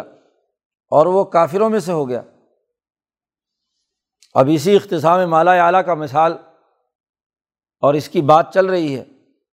اور 0.91 1.05
وہ 1.05 1.23
کافروں 1.23 1.69
میں 1.69 1.79
سے 1.79 1.91
ہو 1.91 2.09
گیا۔ 2.09 2.21
اب 4.39 4.49
اسی 4.53 4.75
اختصام 4.75 5.29
مالا 5.29 5.65
اعلیٰ 5.65 5.85
کا 5.85 5.93
مثال 5.93 6.33
اور 7.79 7.93
اس 7.93 8.09
کی 8.09 8.21
بات 8.21 8.53
چل 8.53 8.65
رہی 8.65 8.99
ہے۔ 8.99 9.03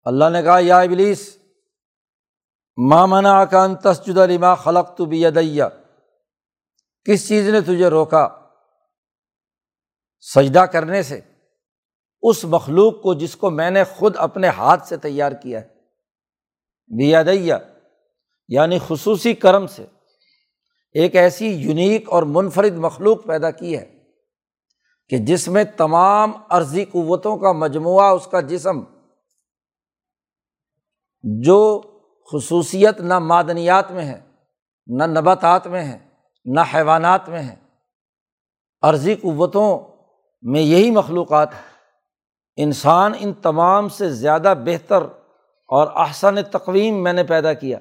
اللہ 0.04 0.28
نے 0.32 0.42
کہا، 0.42 0.58
یا 0.60 0.78
ابلیس 0.78 1.38
مامنا 2.76 3.44
کان 3.44 3.74
تسجد 3.74 4.18
علیما 4.18 4.54
خلق 4.54 4.96
تو 4.96 5.04
بیدیا 5.04 5.68
کس 7.04 7.28
چیز 7.28 7.48
نے 7.48 7.60
تجھے 7.60 7.88
روکا؟ 7.88 8.28
سجدہ 10.20 10.58
کرنے 10.58 11.02
سے۔ 11.02 11.20
اس 12.22 12.44
مخلوق 12.44 13.02
کو 13.02 13.14
جس 13.14 13.36
کو 13.36 13.50
میں 13.50 13.70
نے 13.70 13.84
خود 13.84 14.14
اپنے 14.18 14.48
ہاتھ 14.48 14.88
سے 14.88 14.96
تیار 14.96 15.32
کیا 15.32 15.60
ہے۔ 15.60 15.68
بیادیا 16.96 17.58
یعنی 18.48 18.78
خصوصی 18.88 19.34
کرم 19.34 19.66
سے۔ 19.66 19.86
ایک 20.92 21.16
ایسی 21.16 21.46
یونیک 21.46 22.10
اور 22.10 22.22
منفرد 22.22 22.74
مخلوق 22.74 23.26
پیدا 23.26 23.50
کی 23.50 23.78
ہے۔ 23.78 23.93
کہ 25.08 25.18
جس 25.18 25.48
میں 25.48 25.64
تمام 25.64 26.32
عرضی 26.48 26.84
قوتوں 26.84 27.36
کا 27.36 27.52
مجموعہ، 27.52 28.04
اس 28.04 28.26
کا 28.26 28.40
جسم 28.40 28.80
جو 31.22 31.80
خصوصیت 32.32 33.00
نہ 33.00 33.18
معدنیات 33.18 33.90
میں 33.90 34.04
ہے، 34.04 34.20
نہ 34.86 35.04
نباتات 35.04 35.66
میں 35.66 35.84
ہے، 35.84 35.98
نہ 36.44 36.60
حیوانات 36.74 37.28
میں 37.28 37.42
ہے، 37.42 37.56
عرضی 38.82 39.14
قوتوں 39.14 39.78
میں 40.42 40.60
یہی 40.60 40.90
مخلوقات 40.90 41.52
ہے 41.52 41.74
انسان 42.56 43.12
ان 43.18 43.32
تمام 43.32 43.88
سے 43.88 44.10
زیادہ 44.10 44.54
بہتر 44.64 45.02
اور 45.68 45.86
احسن 45.94 46.42
تقویم 46.42 47.02
میں 47.02 47.12
نے 47.12 47.24
پیدا 47.24 47.52
کیا۔ 47.52 47.78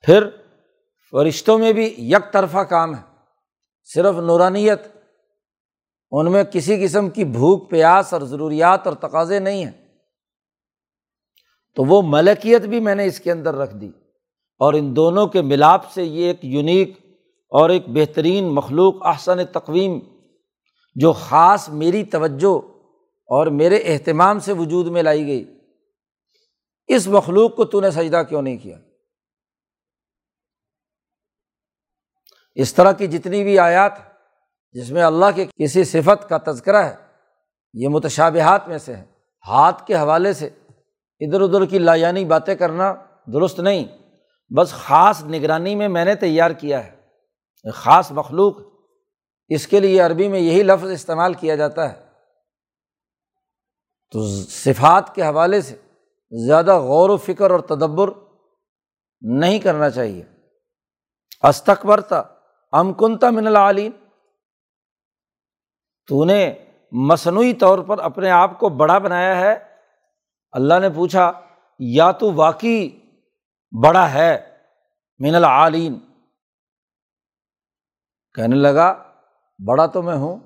پھر 0.00 0.28
فرشتوں 1.10 1.58
میں 1.58 1.72
بھی 1.72 1.94
یک 1.98 2.32
طرفہ 2.32 2.58
کام 2.58 2.94
ہے۔ 2.94 3.02
صرف 3.84 4.14
نورانیت 4.14 4.95
ان 6.10 6.32
میں 6.32 6.44
کسی 6.44 6.84
قسم 6.84 7.10
کی 7.10 7.24
بھوک، 7.24 7.70
پیاس 7.70 8.12
اور 8.12 8.22
ضروریات 8.22 8.86
اور 8.86 8.96
تقاضے 8.96 9.38
نہیں 9.38 9.64
ہیں۔ 9.64 9.88
تو 11.74 11.84
وہ 11.84 12.02
ملکیت 12.04 12.62
بھی 12.62 12.80
میں 12.80 12.94
نے 12.94 13.04
اس 13.04 13.20
کے 13.20 13.32
اندر 13.32 13.54
رکھ 13.54 13.76
دی۔ 13.76 13.90
اور 14.58 14.74
ان 14.74 14.96
دونوں 14.96 15.26
کے 15.26 15.42
ملاپ 15.42 15.92
سے 15.92 16.04
یہ 16.04 16.26
ایک 16.26 16.44
یونیک 16.44 16.98
اور 17.48 17.70
ایک 17.70 17.82
بہترین 17.88 18.44
مخلوق 18.44 19.06
احسن 19.06 19.46
تقویم، 19.46 19.98
جو 20.94 21.12
خاص 21.12 21.68
میری 21.68 22.04
توجہ 22.04 22.58
اور 23.26 23.46
میرے 23.46 23.76
اہتمام 23.76 24.38
سے 24.38 24.52
وجود 24.52 24.86
میں 24.86 25.02
لائی 25.02 25.26
گئی۔ 25.26 25.58
اس 26.86 27.08
مخلوق 27.08 27.56
کو 27.56 27.64
تو 27.64 27.80
نے 27.80 27.90
سجدہ 27.90 28.22
کیوں 28.28 28.42
نہیں 28.42 28.56
کیا؟ 28.56 28.78
اس 32.54 32.74
طرح 32.74 32.92
کی 32.92 33.06
جتنی 33.06 33.44
بھی 33.44 33.58
آیات 33.58 33.92
جس 34.76 34.90
میں 34.90 35.02
اللہ 35.02 35.26
کے 35.34 35.46
کسی 35.46 35.84
صفت 35.84 36.28
کا 36.28 36.52
تذکرہ 36.52 36.76
ہے، 36.76 36.94
یہ 37.74 37.88
متشابہات 37.88 38.68
میں 38.68 38.78
سے 38.78 38.96
ہے۔ 38.96 39.04
ہاتھ 39.48 39.86
کے 39.86 39.94
حوالے 39.94 40.32
سے 40.32 40.46
ادھر 41.20 41.40
ادھر 41.40 41.64
کی 41.64 41.78
لایانی 41.78 42.24
باتیں 42.24 42.54
کرنا 42.54 42.94
درست 43.32 43.60
نہیں، 43.60 43.84
بس 44.56 44.72
خاص 44.72 45.24
نگرانی 45.24 45.74
میں 45.74 45.88
میں 45.88 46.04
نے 46.04 46.14
تیار 46.14 46.50
کیا 46.50 46.86
ہے۔ 46.86 46.96
خاص 47.74 48.12
مخلوق، 48.12 48.56
اس 49.48 49.66
کے 49.66 49.80
لیے 49.80 50.00
عربی 50.00 50.28
میں 50.28 50.40
یہی 50.40 50.62
لفظ 50.62 50.90
استعمال 50.90 51.34
کیا 51.34 51.54
جاتا 51.54 51.92
ہے۔ 51.92 52.06
تو 54.12 54.26
صفات 54.42 55.14
کے 55.14 55.22
حوالے 55.22 55.60
سے 55.60 55.76
زیادہ 56.46 56.78
غور 56.78 57.10
و 57.10 57.16
فکر 57.16 57.50
اور 57.50 57.60
تدبر 57.60 58.10
نہیں 59.20 59.58
کرنا 59.58 59.90
چاہیے۔ 59.90 60.22
استقبر 61.42 62.00
تھا 62.00 62.24
ام 62.72 62.92
من 63.22 63.46
العالین 63.46 63.92
تو 66.06 66.24
نے 66.24 66.54
مصنوعی 66.92 67.52
طور 67.52 67.78
پر 67.78 67.98
اپنے 67.98 68.30
آپ 68.30 68.58
کو 68.58 68.68
بڑا 68.68 68.98
بنایا 68.98 69.36
ہے۔ 69.36 69.58
اللہ 70.52 70.78
نے 70.78 70.90
پوچھا، 70.90 71.32
یا 71.78 72.12
تو 72.12 72.32
واقعی 72.32 72.90
بڑا 73.82 74.12
ہے 74.12 74.56
من 75.18 75.34
العالین؟ 75.34 75.98
کہنے 78.34 78.56
لگا، 78.56 79.02
بڑا 79.66 79.86
تو 79.86 80.02
میں 80.02 80.16
ہوں، 80.16 80.38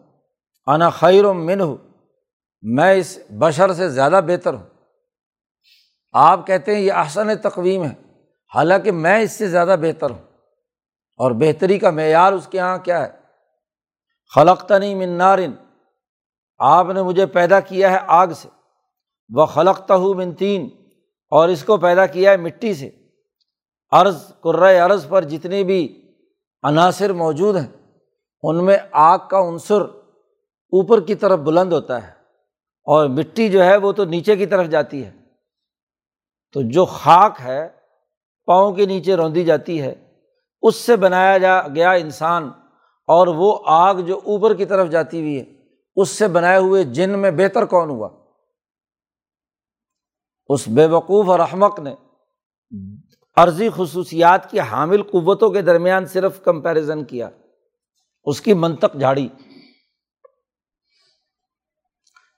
انا 0.66 0.90
خیر 0.90 1.24
و 1.24 1.34
من 1.34 1.60
ہوں 1.60 1.76
میں 2.62 2.94
اس 2.94 3.18
بشر 3.30 3.72
سے 3.72 3.88
زیادہ 3.88 4.20
بہتر 4.26 4.54
ہوں۔ 4.54 4.66
آپ 6.12 6.46
کہتے 6.46 6.74
ہیں 6.74 6.82
یہ 6.82 6.92
آسن 6.92 7.36
تقویم 7.36 7.84
ہے، 7.84 7.94
حالانکہ 8.54 8.92
میں 8.92 9.20
اس 9.20 9.32
سے 9.32 9.48
زیادہ 9.48 9.76
بہتر 9.80 10.10
ہوں۔ 10.10 10.22
اور 11.18 11.30
بہتری 11.30 11.78
کا 11.78 11.90
معیار 11.90 12.32
اس 12.32 12.46
کے 12.46 12.58
یہاں 12.58 12.78
کیا 12.78 13.06
ہے؟ 13.06 13.19
خلق 14.34 14.64
تنی 14.64 14.94
من 14.94 15.08
نارن۔ 15.08 15.52
آپ 16.58 16.86
نے 16.86 17.02
مجھے 17.02 17.26
پیدا 17.26 17.60
کیا 17.60 17.90
ہے 17.90 17.98
آگ 18.06 18.28
سے۔ 18.28 18.48
وہ 19.34 19.46
خلق 19.46 19.90
من 19.90 20.32
تین۔ 20.32 20.68
اور 21.30 21.48
اس 21.48 21.64
کو 21.64 21.76
پیدا 21.76 22.06
کیا 22.06 22.30
ہے 22.30 22.36
مٹی 22.36 22.74
سے۔ 22.74 22.90
عرض 23.90 24.40
قرۂۂ 24.40 24.78
عرض 24.78 25.08
پر 25.08 25.24
جتنے 25.24 25.64
بھی 25.64 26.12
عناصر 26.62 27.12
موجود 27.12 27.56
ہیں، 27.56 27.68
ان 28.42 28.64
میں 28.64 28.78
آگ 28.90 29.18
کا 29.30 29.38
عنصر 29.38 29.80
اوپر 29.80 31.00
کی 31.00 31.14
طرف 31.14 31.38
بلند 31.38 31.72
ہوتا 31.72 32.02
ہے۔ 32.02 32.12
اور 32.84 33.06
مٹی 33.06 33.48
جو 33.48 33.64
ہے، 33.64 33.76
وہ 33.76 33.92
تو 33.92 34.04
نیچے 34.04 34.36
کی 34.36 34.46
طرف 34.46 34.66
جاتی 34.66 35.04
ہے۔ 35.04 35.12
تو 36.52 36.60
جو 36.62 36.84
خاک 36.84 37.36
ہے، 37.40 37.68
پاؤں 38.46 38.72
کے 38.72 38.86
نیچے 38.86 39.16
روندی 39.16 39.44
جاتی 39.44 39.82
ہے۔ 39.82 39.94
اس 40.62 40.76
سے 40.76 40.96
بنایا 40.96 41.38
جا 41.38 41.68
گیا 41.68 41.90
انسان 41.90 42.50
اور 43.10 43.26
وہ 43.26 43.58
آگ 43.66 43.94
جو 43.94 44.20
اوپر 44.24 44.54
کی 44.54 44.64
طرف 44.64 44.88
جاتی 44.90 45.20
ہوئی 45.20 45.38
ہے، 45.40 45.44
اس 45.96 46.08
سے 46.08 46.28
بنائے 46.28 46.58
ہوئے 46.58 46.84
جن 46.84 47.18
میں 47.18 47.30
بہتر 47.30 47.64
کون 47.64 47.90
ہوا؟ 47.90 48.08
اس 50.48 50.68
بے 50.68 50.86
وقوف 50.86 51.28
اور 51.28 51.40
احمق 51.40 51.80
نے 51.80 51.94
عرضی 53.36 53.68
خصوصیات 53.76 54.50
کی 54.50 54.60
حامل 54.60 55.02
قوتوں 55.02 55.50
کے 55.50 55.62
درمیان 55.62 56.06
صرف 56.06 56.42
کمپیریزن 56.42 57.04
کیا، 57.04 57.28
اس 58.24 58.40
کی 58.40 58.54
منطق 58.54 58.96
جھاڑی۔ 58.98 59.28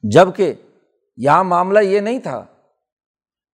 جبکہ 0.02 0.54
یہاں 1.16 1.44
معاملہ 1.44 1.78
یہ 1.78 2.00
نہیں 2.00 2.18
تھا، 2.18 2.44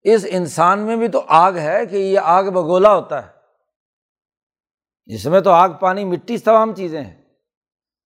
اس 0.04 0.26
انسان 0.28 0.78
میں 0.78 0.96
بھی 0.96 1.09
تو 1.09 1.24
آگ 1.28 1.52
ہے 1.52 1.87
کہ 1.87 1.96
یہ 1.96 2.18
آگ 2.22 2.44
بگولا 2.44 2.94
ہوتا 2.94 3.26
ہے۔ 3.26 3.38
جس 5.09 5.27
میں 5.27 5.40
تو 5.40 5.51
آگ، 5.51 5.68
پانی، 5.81 6.05
مٹی 6.05 6.38
تمام 6.38 6.75
چیزیں 6.75 7.05
ہیں۔ 7.05 7.23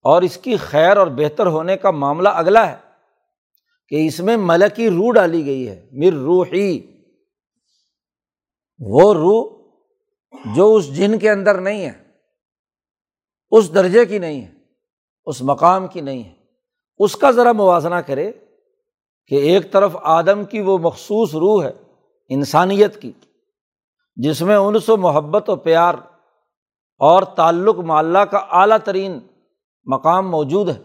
اور 0.03 0.23
اس 0.23 0.37
کی 0.37 0.57
خیر 0.57 0.97
اور 0.97 1.07
بہتر 1.07 1.47
ہونے 1.47 1.77
کا 1.77 1.91
معاملہ 1.91 2.29
اگلا 2.29 2.71
ہے 2.71 2.77
کہ 3.89 4.07
اس 4.07 4.21
میں 4.21 4.37
ملکی 4.37 4.91
روح 4.91 5.13
ڈالی 5.13 5.47
گئی 5.47 5.69
ہے 5.69 5.89
مر 5.93 6.13
روحی۔ 6.13 6.81
وہ 8.79 9.15
روح 9.15 9.63
جو 10.57 10.75
اس 10.75 10.97
جن 10.97 11.19
کے 11.19 11.31
اندر 11.31 11.61
نہیں 11.61 11.85
ہے، 11.85 12.03
اس 13.51 13.75
درجے 13.75 14.07
کی 14.07 14.19
نہیں 14.19 14.43
ہے، 14.43 14.53
اس 15.25 15.43
مقام 15.43 15.87
کی 15.87 16.01
نہیں 16.01 16.25
ہے۔ 16.25 16.35
اس 16.99 17.17
کا 17.17 17.31
ذرا 17.31 17.53
موازنہ 17.53 17.95
کرے 17.95 18.33
کہ 19.27 19.35
ایک 19.35 19.73
طرف 19.73 19.97
آدم 20.03 20.45
کی 20.45 20.61
وہ 20.61 20.79
مخصوص 20.79 21.35
روح 21.35 21.65
ہے، 21.65 21.73
انسانیت 22.29 23.03
کی، 23.03 23.13
جس 24.17 24.43
میں 24.43 24.57
انس 24.57 24.89
و 24.89 24.97
محبت 24.97 25.51
و 25.51 25.57
پیار 25.57 25.95
اور 27.03 27.23
تعلق 27.23 27.79
معلّہ 27.79 28.19
کا 28.19 28.39
اعلیٰ 28.39 28.79
ترین 28.85 29.21
مقام 29.85 30.31
موجود 30.31 30.69
ہے۔ 30.69 30.83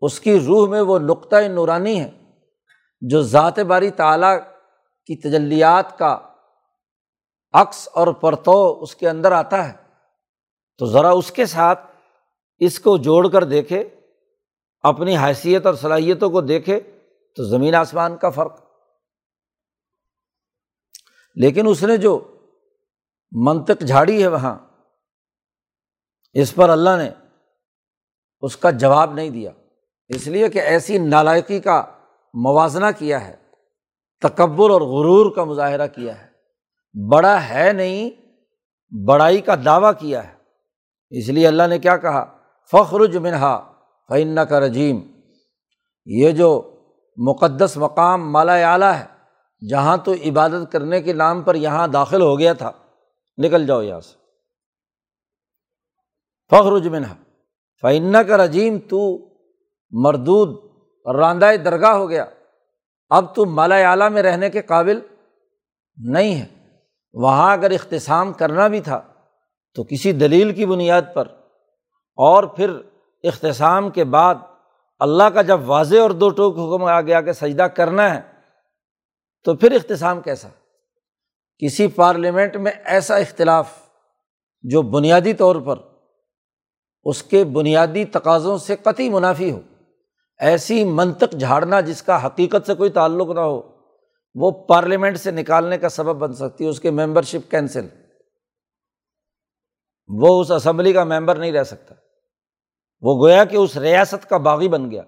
اس 0.00 0.20
کی 0.20 0.40
روح 0.40 0.68
میں 0.68 0.80
وہ 0.80 0.98
نقطۂ 0.98 1.36
نورانی 1.48 2.00
ہے 2.00 2.10
جو 3.00 3.22
ذات 3.22 3.58
باری 3.58 3.90
تعلیٰ 3.90 4.38
کی 5.06 5.16
تجلیات 5.16 5.98
کا 5.98 6.18
عکس 7.52 7.88
اور 7.92 8.06
پرتو 8.06 8.78
اس 8.82 8.94
کے 8.94 9.08
اندر 9.08 9.32
آتا 9.32 9.68
ہے۔ 9.68 9.72
تو 10.78 10.86
ذرا 10.86 11.10
اس 11.10 11.30
کے 11.30 11.46
ساتھ 11.46 11.80
اس 12.58 12.80
کو 12.80 12.96
جوڑ 12.96 13.28
کر 13.28 13.44
دیکھے، 13.44 13.88
اپنی 14.82 15.18
حیثیت 15.18 15.66
اور 15.66 15.74
صلاحیتوں 15.74 16.30
کو 16.30 16.40
دیکھے، 16.40 16.80
تو 17.36 17.44
زمین 17.44 17.74
آسمان 17.74 18.16
کا 18.16 18.30
فرق۔ 18.30 18.60
لیکن 21.34 21.66
اس 21.68 21.82
نے 21.82 21.96
جو 21.96 22.36
منطق 23.32 23.84
جھاڑی 23.86 24.22
ہے 24.22 24.28
وہاں 24.28 24.65
اس 26.40 26.54
پر 26.54 26.68
اللہ 26.68 26.90
نے 26.98 27.10
اس 28.40 28.56
کا 28.56 28.70
جواب 28.70 29.14
نہیں 29.14 29.30
دیا۔ 29.30 29.50
اس 30.08 30.26
لیے 30.26 30.48
کہ 30.48 30.58
ایسی 30.58 30.98
نالائقی 30.98 31.60
کا 31.60 31.84
موازنہ 32.34 32.86
کیا 32.98 33.28
ہے، 33.28 33.36
تکبر 34.20 34.70
اور 34.70 34.80
غرور 34.80 35.36
کا 35.36 35.44
مظاہرہ 35.44 35.86
کیا 35.86 36.22
ہے۔ 36.22 36.26
بڑا 37.08 37.48
ہے 37.48 37.72
نہیں، 37.72 38.10
بڑائی 39.06 39.40
کا 39.40 39.54
دعویٰ 39.64 39.92
کیا 39.98 40.28
ہے۔ 40.28 40.32
اس 41.10 41.28
لیے 41.28 41.46
اللہ 41.46 41.62
نے 41.68 41.78
کیا 41.78 41.96
کہا، 41.96 42.36
فخرج 42.72 43.16
منہا 43.16 43.72
فعن 44.08 44.38
کا 44.48 44.60
رجیم۔ 44.60 45.00
یہ 46.06 46.30
جو 46.30 46.74
مقدس 47.16 47.76
مقام 47.76 48.32
مالا 48.32 48.72
اعلیٰ 48.72 48.94
ہے، 48.94 49.04
جہاں 49.68 49.96
تو 49.96 50.12
عبادت 50.12 50.72
کرنے 50.72 51.02
کے 51.02 51.12
نام 51.12 51.42
پر 51.42 51.54
یہاں 51.54 51.88
داخل 51.88 52.22
ہو 52.22 52.38
گیا 52.38 52.52
تھا، 52.52 52.72
نکل 53.38 53.66
جاؤ 53.66 53.82
یہاں 53.82 54.00
سے۔ 54.00 54.25
فخر 56.50 56.88
منہا۔ 56.88 57.14
فعن 57.82 58.12
کا 58.28 58.36
رجیم 58.36 58.78
تو 58.78 59.28
مردود 59.90 60.70
راندہ 61.16 61.56
درگاہ 61.64 61.90
ہو 61.90 62.10
گیا۔ 62.10 62.24
اب 63.10 63.34
تو 63.34 63.44
مالا 63.44 63.90
اعلیٰ 63.90 64.10
میں 64.10 64.22
رہنے 64.22 64.50
کے 64.50 64.62
قابل 64.62 65.00
نہیں 65.96 66.40
ہے۔ 66.40 66.46
وہاں 67.12 67.52
اگر 67.52 67.70
اختصام 67.70 68.32
کرنا 68.32 68.68
بھی 68.68 68.80
تھا 68.80 69.02
تو 69.74 69.84
کسی 69.84 70.12
دلیل 70.12 70.54
کی 70.54 70.66
بنیاد 70.66 71.02
پر۔ 71.14 71.28
اور 72.16 72.44
پھر 72.44 72.70
اختصام 73.22 73.90
کے 73.90 74.04
بعد 74.04 74.34
اللہ 74.98 75.22
کا 75.22 75.42
جب 75.42 75.60
واضح 75.70 75.96
اور 75.96 76.10
دو 76.10 76.28
ٹوک 76.28 76.58
حکم 76.58 76.84
آ 76.84 77.00
گیا 77.00 77.20
کہ 77.20 77.32
سجدہ 77.32 77.62
کرنا 77.62 78.14
ہے، 78.14 78.20
تو 79.44 79.54
پھر 79.54 79.72
اختصام 79.72 80.20
کیسا؟ 80.20 80.48
کسی 81.58 81.88
پارلیمنٹ 81.88 82.56
میں 82.56 82.72
ایسا 82.84 83.16
اختلاف 83.16 83.68
جو 84.62 84.82
بنیادی 84.82 85.32
طور 85.32 85.56
پر 85.56 85.76
اس 87.06 87.22
کے 87.22 87.44
بنیادی 87.44 88.04
تقاضوں 88.04 88.58
سے 88.58 88.76
قطعی 88.76 89.08
منافی 89.08 89.50
ہو۔ 89.50 89.60
ایسی 90.38 90.84
منطق 90.84 91.34
جھاڑنا 91.40 91.80
جس 91.80 92.02
کا 92.02 92.26
حقیقت 92.26 92.66
سے 92.66 92.74
کوئی 92.74 92.90
تعلق 92.90 93.30
نہ 93.30 93.40
ہو، 93.40 93.62
وہ 94.34 94.50
پارلیمنٹ 94.50 95.18
سے 95.18 95.30
نکالنے 95.30 95.78
کا 95.78 95.88
سبب 95.88 96.16
بن 96.16 96.32
سکتی 96.32 96.64
ہے، 96.64 96.68
اس 96.68 96.80
کی 96.80 96.90
ممبرشپ 96.90 97.50
کینسل۔ 97.50 97.86
وہ 100.08 100.40
اس 100.40 100.50
اسمبلی 100.50 100.92
کا 100.92 101.04
ممبر 101.04 101.34
نہیں 101.34 101.52
رہ 101.52 101.64
سکتا۔ 101.64 101.94
وہ 103.00 103.22
گویا 103.22 103.44
کہ 103.44 103.56
اس 103.56 103.76
ریاست 103.76 104.28
کا 104.28 104.36
باغی 104.36 104.68
بن 104.68 104.90
گیا۔ 104.90 105.02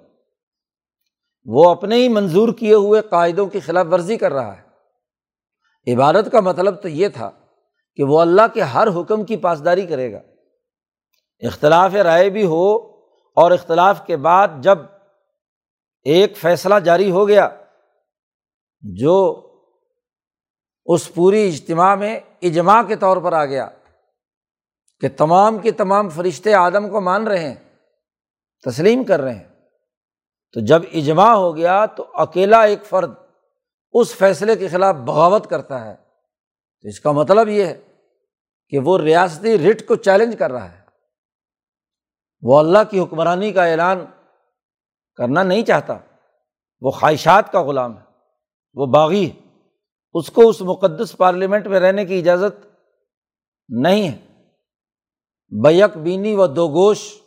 وہ 1.45 1.71
اپنے 1.71 1.97
ہی 1.97 2.09
منظور 2.09 2.49
کیے 2.53 2.75
ہوئے 2.75 3.01
قاعدوں 3.01 3.47
کی 3.47 3.61
خلاف 3.61 3.87
ورزی 3.93 4.17
کر 4.17 4.33
رہا 4.33 4.57
ہے۔ 4.57 4.69
عبادت 5.95 6.33
کا 6.33 6.41
مطلب 6.41 6.83
تو 6.83 6.89
یہ 6.89 7.09
تھا 7.09 7.31
کہ 7.97 8.05
وہ 8.05 8.21
اللہ 8.21 8.43
کے 8.55 8.61
ہر 8.61 8.89
حکم 9.01 9.25
کی 9.25 9.37
پاسداری 9.37 9.87
کرے 9.87 10.13
گا۔ 10.13 10.19
اختلاف 11.41 11.95
رائے 11.95 12.31
بھی 12.31 12.45
ہو 12.45 12.77
اور 13.37 13.51
اختلاف 13.51 14.07
کے 14.07 14.17
بعد 14.17 14.49
جب 14.61 14.79
ایک 16.03 16.37
فیصلہ 16.37 16.75
جاری 16.75 17.11
ہو 17.11 17.29
گیا 17.29 17.49
جو 18.81 19.45
اس 20.85 21.15
پوری 21.15 21.49
اجتماع 21.49 21.95
میں 21.95 22.21
اجماع 22.43 22.83
کے 22.83 22.97
طور 22.97 23.17
پر 23.17 23.33
آ 23.33 23.45
گیا 23.45 23.69
کہ 25.01 25.09
تمام 25.17 25.59
کے 25.59 25.71
تمام 25.71 26.09
فرشتے 26.09 26.55
آدم 26.55 26.91
کو 26.91 27.01
مان 27.01 27.27
رہے 27.27 27.49
ہیں، 27.49 27.55
تسلیم 28.65 29.05
کر 29.05 29.21
رہے 29.21 29.35
ہیں، 29.35 29.49
تو 30.53 30.61
جب 30.67 30.83
اجماع 30.93 31.35
ہو 31.35 31.57
گیا 31.57 31.87
تو 31.87 32.07
اکیلا 32.15 32.63
ایک 32.63 32.85
فرد 32.85 33.15
اس 33.93 34.15
فیصلے 34.15 34.57
کے 34.57 34.69
خلاف 34.69 34.95
بغاوت 34.95 35.51
کرتا 35.51 35.85
ہے۔ 35.85 35.95
تو 36.83 36.89
اس 36.89 37.01
کا 37.01 37.13
مطلب 37.13 37.49
یہ 37.49 37.65
ہے 37.65 37.81
کہ 38.69 38.79
وہ 38.79 38.99
ریاستی 38.99 39.71
رٹ 39.71 39.87
کو 39.87 39.97
چیلنج 39.97 40.37
کر 40.39 40.53
رہا 40.53 40.73
ہے۔ 40.73 40.88
وہ 42.43 42.59
اللہ 42.59 42.79
کی 42.91 43.01
حکمرانی 43.01 43.53
کا 43.53 43.65
اعلان 43.65 44.05
کرنا 45.17 45.43
نہیں 45.43 45.63
چاہتا۔ 45.63 45.99
وہ 46.81 46.91
خواہشات 46.91 47.53
کا 47.53 47.63
غلام 47.63 47.99
ہے، 47.99 48.03
وہ 48.75 48.87
باغی 48.87 49.31
ہے۔ 49.31 49.41
اس 50.15 50.31
کو 50.31 50.49
اس 50.49 50.61
مقدس 50.61 51.17
پارلیمنٹ 51.17 51.67
میں 51.67 51.81
رہنے 51.81 52.05
کی 52.05 52.19
اجازت 52.19 52.67
نہیں 53.69 54.09
ہے۔ 54.09 54.19
بیک 55.63 55.97
بینی 55.97 56.35
و 56.35 56.47
دو 56.47 56.69
گوش 56.69 57.21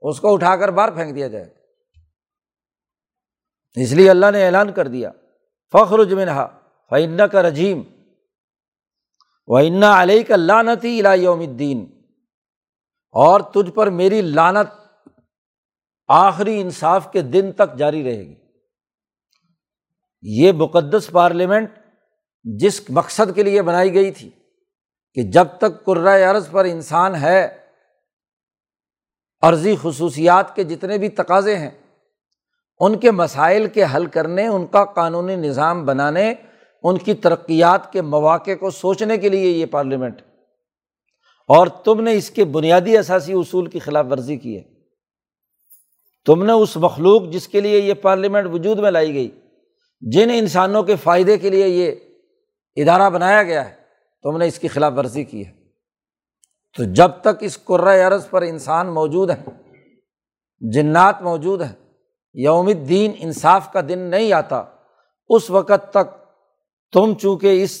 اس 0.00 0.20
کو 0.20 0.34
اٹھا 0.34 0.56
کر 0.56 0.68
باہر 0.68 0.90
پھینک 0.90 1.14
دیا 1.14 1.28
جائے۔ 1.28 1.54
اس 3.82 3.92
لیے 3.92 4.10
اللہ 4.10 4.26
نے 4.32 4.46
اعلان 4.46 4.72
کر 4.72 4.88
دیا 4.88 5.10
فخر 5.72 6.04
جمنہا 6.04 6.58
فعن 6.90 7.20
کا 7.32 7.42
رجیم 7.42 7.82
و 9.46 9.56
انا 9.56 10.02
علیہ 10.02 10.22
کا 10.22 10.36
لانتی 10.36 11.02
یوم 11.18 11.40
الدین۔ 11.40 11.95
اور 13.24 13.40
تجھ 13.40 13.70
پر 13.70 13.90
میری 13.90 14.20
لانت 14.20 14.88
آخری 16.08 16.60
انصاف 16.60 17.12
کے 17.12 17.22
دن 17.22 17.52
تک 17.52 17.76
جاری 17.76 18.04
رہے 18.04 18.18
گی۔ 18.18 18.34
یہ 20.22 20.52
مقدس 20.52 21.10
پارلیمنٹ 21.10 21.70
جس 22.44 22.90
مقصد 22.90 23.34
کے 23.34 23.42
لیے 23.42 23.62
بنائی 23.62 23.94
گئی 23.94 24.10
تھی 24.10 24.30
کہ 25.14 25.22
جب 25.22 25.46
تک 25.58 25.84
کرائے 25.84 26.24
عرض 26.24 26.50
پر 26.50 26.64
انسان 26.64 27.14
ہے، 27.14 27.58
عرضی 29.40 29.76
خصوصیات 29.82 30.56
کے 30.56 30.64
جتنے 30.64 30.98
بھی 30.98 31.08
تقاضے 31.08 31.56
ہیں، 31.56 31.70
ان 32.78 32.98
کے 32.98 33.10
مسائل 33.10 33.66
کے 33.66 33.84
حل 33.94 34.06
کرنے، 34.06 34.46
ان 34.46 34.66
کا 34.66 34.84
قانونی 34.84 35.36
نظام 35.36 35.86
بنانے، 35.86 36.34
ان 36.82 36.98
کی 36.98 37.14
ترقیات 37.14 37.92
کے 37.92 38.02
مواقع 38.02 38.54
کو 38.60 38.70
سوچنے 38.70 39.18
کے 39.18 39.28
لیے 39.28 39.50
یہ 39.50 39.66
پارلیمنٹ 39.66 40.22
اور 41.46 41.66
تم 41.66 42.00
نے 42.00 42.12
اس 42.12 42.30
کے 42.30 42.44
بنیادی 42.44 42.96
اثاثی 42.98 43.32
اصول 43.32 43.66
کی 43.66 43.78
خلاف 43.78 44.06
ورزی 44.10 44.36
کی 44.36 44.56
ہے۔ 44.56 44.62
تم 46.26 46.44
نے 46.44 46.52
اس 46.52 46.76
مخلوق 46.76 47.22
جس 47.30 47.48
کے 47.48 47.60
لیے 47.60 47.80
یہ 47.80 47.94
پارلیمنٹ 47.94 48.46
وجود 48.52 48.78
میں 48.78 48.90
لائی 48.90 49.14
گئی، 49.14 49.30
جن 50.00 50.30
انسانوں 50.32 50.82
کے 50.82 50.96
فائدے 50.96 51.38
کے 51.38 51.50
لیے 51.50 51.68
یہ 51.68 51.94
ادارہ 52.76 53.10
بنایا 53.10 53.42
گیا 53.42 53.68
ہے، 53.68 53.74
تم 54.22 54.36
نے 54.36 54.46
اس 54.46 54.58
کی 54.58 54.68
خلاف 54.68 54.92
ورزی 54.96 55.24
کی 55.24 55.46
ہے۔ 55.46 55.52
تو 56.76 56.84
جب 56.84 57.10
تک 57.20 57.36
اس 57.40 57.58
عرض 58.06 58.28
پر 58.30 58.42
انسان 58.42 58.86
موجود 58.86 59.30
ہے، 59.30 59.44
جنات 60.60 61.22
موجود 61.22 61.62
ہیں 61.62 61.72
یوم 62.34 62.66
الدین 62.66 63.12
انصاف 63.18 63.72
کا 63.72 63.80
دن 63.88 63.98
نہیں 63.98 64.32
آتا، 64.32 64.64
اس 65.28 65.50
وقت 65.50 65.90
تک 65.90 66.14
تم 66.92 67.14
چونکہ 67.14 67.62
اس 67.62 67.80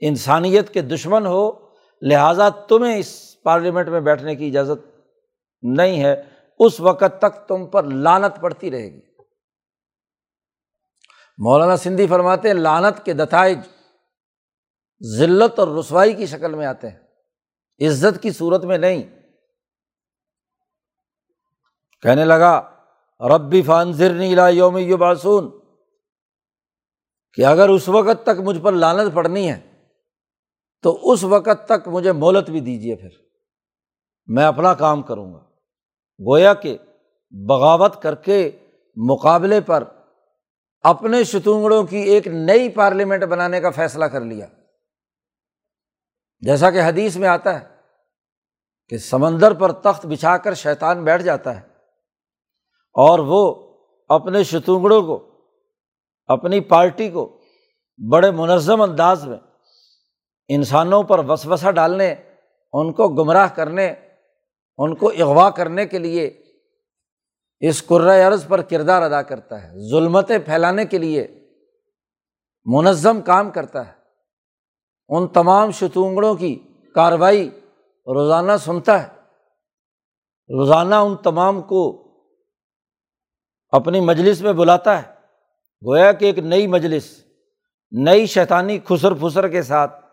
انسانیت 0.00 0.70
کے 0.70 0.80
دشمن 0.80 1.26
ہو 1.26 1.63
لہٰذا 2.08 2.48
تمہیں 2.48 2.98
اس 2.98 3.36
پارلیمنٹ 3.42 3.88
میں 3.88 4.00
بیٹھنے 4.00 4.36
کی 4.36 4.48
اجازت 4.48 5.00
نہیں 5.62 6.04
ہے۔ 6.04 6.22
اس 6.58 6.80
وقت 6.80 7.20
تک 7.20 7.48
تم 7.48 7.66
پر 7.66 7.84
لانت 7.84 8.40
پڑتی 8.40 8.70
رہے 8.70 8.92
گی۔ 8.92 9.00
مولانا 11.38 11.76
سندھی 11.76 12.06
فرماتے 12.06 12.48
ہیں 12.48 12.54
لانت 12.54 13.04
کے 13.04 13.12
دتائج 13.12 13.58
ذلت 15.18 15.58
اور 15.58 15.68
رسوائی 15.68 16.12
کی 16.12 16.26
شکل 16.26 16.54
میں 16.54 16.66
آتے 16.66 16.88
ہیں۔ 16.90 16.98
عزت 17.86 18.22
کی 18.22 18.30
صورت 18.30 18.64
میں 18.64 18.78
نہیں۔ 18.78 19.02
کہنے 22.02 22.24
لگا، 22.24 22.70
ربی 23.20 23.62
لا 24.34 24.48
یوم 24.48 24.96
باسون 24.98 25.60
کہ 27.32 27.46
اگر 27.46 27.68
اس 27.68 27.88
وقت 27.88 28.22
تک 28.22 28.40
مجھ 28.40 28.58
پر 28.60 28.72
لانت 28.72 29.14
پڑنی 29.14 29.52
ہے 29.52 29.73
تو 30.84 31.12
اس 31.12 31.24
وقت 31.24 31.68
تک 31.68 31.88
مجھے 31.88 32.12
مولت 32.12 32.50
بھی 32.50 32.60
دیجیے 32.60 32.96
پھر۔ 32.96 33.08
میں 34.26 34.44
اپنا 34.44 34.74
کام 34.74 35.02
کروں 35.02 35.34
گا۔ 35.34 35.38
گویا 36.26 36.54
کہ 36.54 36.78
بغاوت 37.30 38.02
کر 38.02 38.14
کے 38.14 38.50
مقابلے 38.96 39.60
پر 39.60 39.84
اپنے 40.82 41.24
شتونگڑوں 41.24 41.84
کی 41.84 41.96
ایک 41.96 42.26
نئی 42.26 42.68
پارلیمنٹ 42.68 43.22
بنانے 43.22 43.60
کا 43.60 43.70
فیصلہ 43.70 44.04
کر 44.04 44.20
لیا۔ 44.20 44.46
جیسا 46.40 46.70
کہ 46.70 46.82
حدیث 46.82 47.16
میں 47.16 47.28
آتا 47.28 47.60
ہے 47.60 47.66
کہ 48.88 48.98
سمندر 48.98 49.54
پر 49.54 49.72
تخت 49.72 50.06
بچھا 50.06 50.36
کر 50.36 50.54
شیطان 50.54 51.04
بیٹھ 51.04 51.22
جاتا 51.22 51.60
ہے 51.60 51.66
اور 52.92 53.18
وہ 53.18 53.54
اپنے 54.08 54.42
شتونگڑوں 54.42 55.02
کو، 55.02 55.30
اپنی 56.26 56.60
پارٹی 56.60 57.10
کو 57.10 57.40
بڑے 58.10 58.30
منظم 58.30 58.80
انداز 58.80 59.26
میں 59.26 59.38
انسانوں 60.48 61.02
پر 61.02 61.18
وسوسہ 61.18 61.70
ڈالنے، 61.70 62.14
ان 62.72 62.92
کو 62.92 63.08
گمراہ 63.08 63.48
کرنے، 63.54 63.94
ان 64.78 64.94
کو 64.94 65.08
اغوا 65.08 65.50
کرنے 65.50 65.86
کے 65.86 65.98
لیے 65.98 66.42
اس 67.60 67.82
عرض 68.26 68.46
پر 68.46 68.62
کردار 68.62 69.02
ادا 69.02 69.22
کرتا 69.22 69.62
ہے، 69.62 69.90
ظلمتیں 69.90 70.38
پھیلانے 70.38 70.84
کے 70.84 70.98
لیے 70.98 71.48
منظم 72.64 73.20
کام 73.20 73.50
کرتا 73.50 73.86
ہے۔ 73.86 73.92
ان 75.08 75.28
تمام 75.28 75.70
شتونگڑوں 75.70 76.34
کی 76.34 76.68
کارروائی 76.94 77.48
روزانہ 78.06 78.52
سنتا 78.60 79.02
ہے۔ 79.02 79.08
روزانہ 80.58 80.94
ان 80.94 81.16
تمام 81.16 81.62
کو 81.62 82.04
اپنی 83.68 84.00
مجلس 84.00 84.40
میں 84.40 84.52
بلاتا 84.52 85.02
ہے۔ 85.02 85.14
گویا 85.86 86.12
کہ 86.12 86.24
ایک 86.24 86.38
نئی 86.38 86.66
مجلس، 86.66 87.24
نئی 87.92 88.26
شیطانی 88.26 88.78
خسر 88.84 89.14
پھسر 89.14 89.48
کے 89.48 89.62
ساتھ 89.62 90.03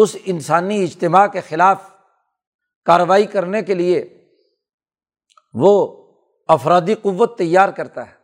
اس 0.00 0.16
انسانی 0.24 0.82
اجتماع 0.82 1.26
کے 1.26 1.40
خلاف 1.40 1.90
کارروائی 2.84 3.26
کرنے 3.26 3.62
کے 3.62 3.74
لیے 3.74 4.28
وہ 5.54 6.02
افرادی 6.48 6.94
قوت 6.94 7.38
تیار 7.38 7.68
کرتا 7.68 8.06
ہے۔ 8.06 8.14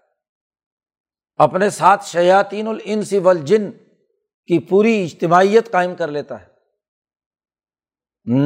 اپنے 1.37 1.71
ساتھ 1.71 2.07
شیاطین 2.07 2.67
الانس 2.67 3.15
والجن 3.23 3.71
کی 4.47 4.59
پوری 4.59 5.03
اجتماعیت 5.03 5.71
قائم 5.71 5.95
کر 5.95 6.09
لیتا 6.09 6.41
ہے۔ 6.41 6.47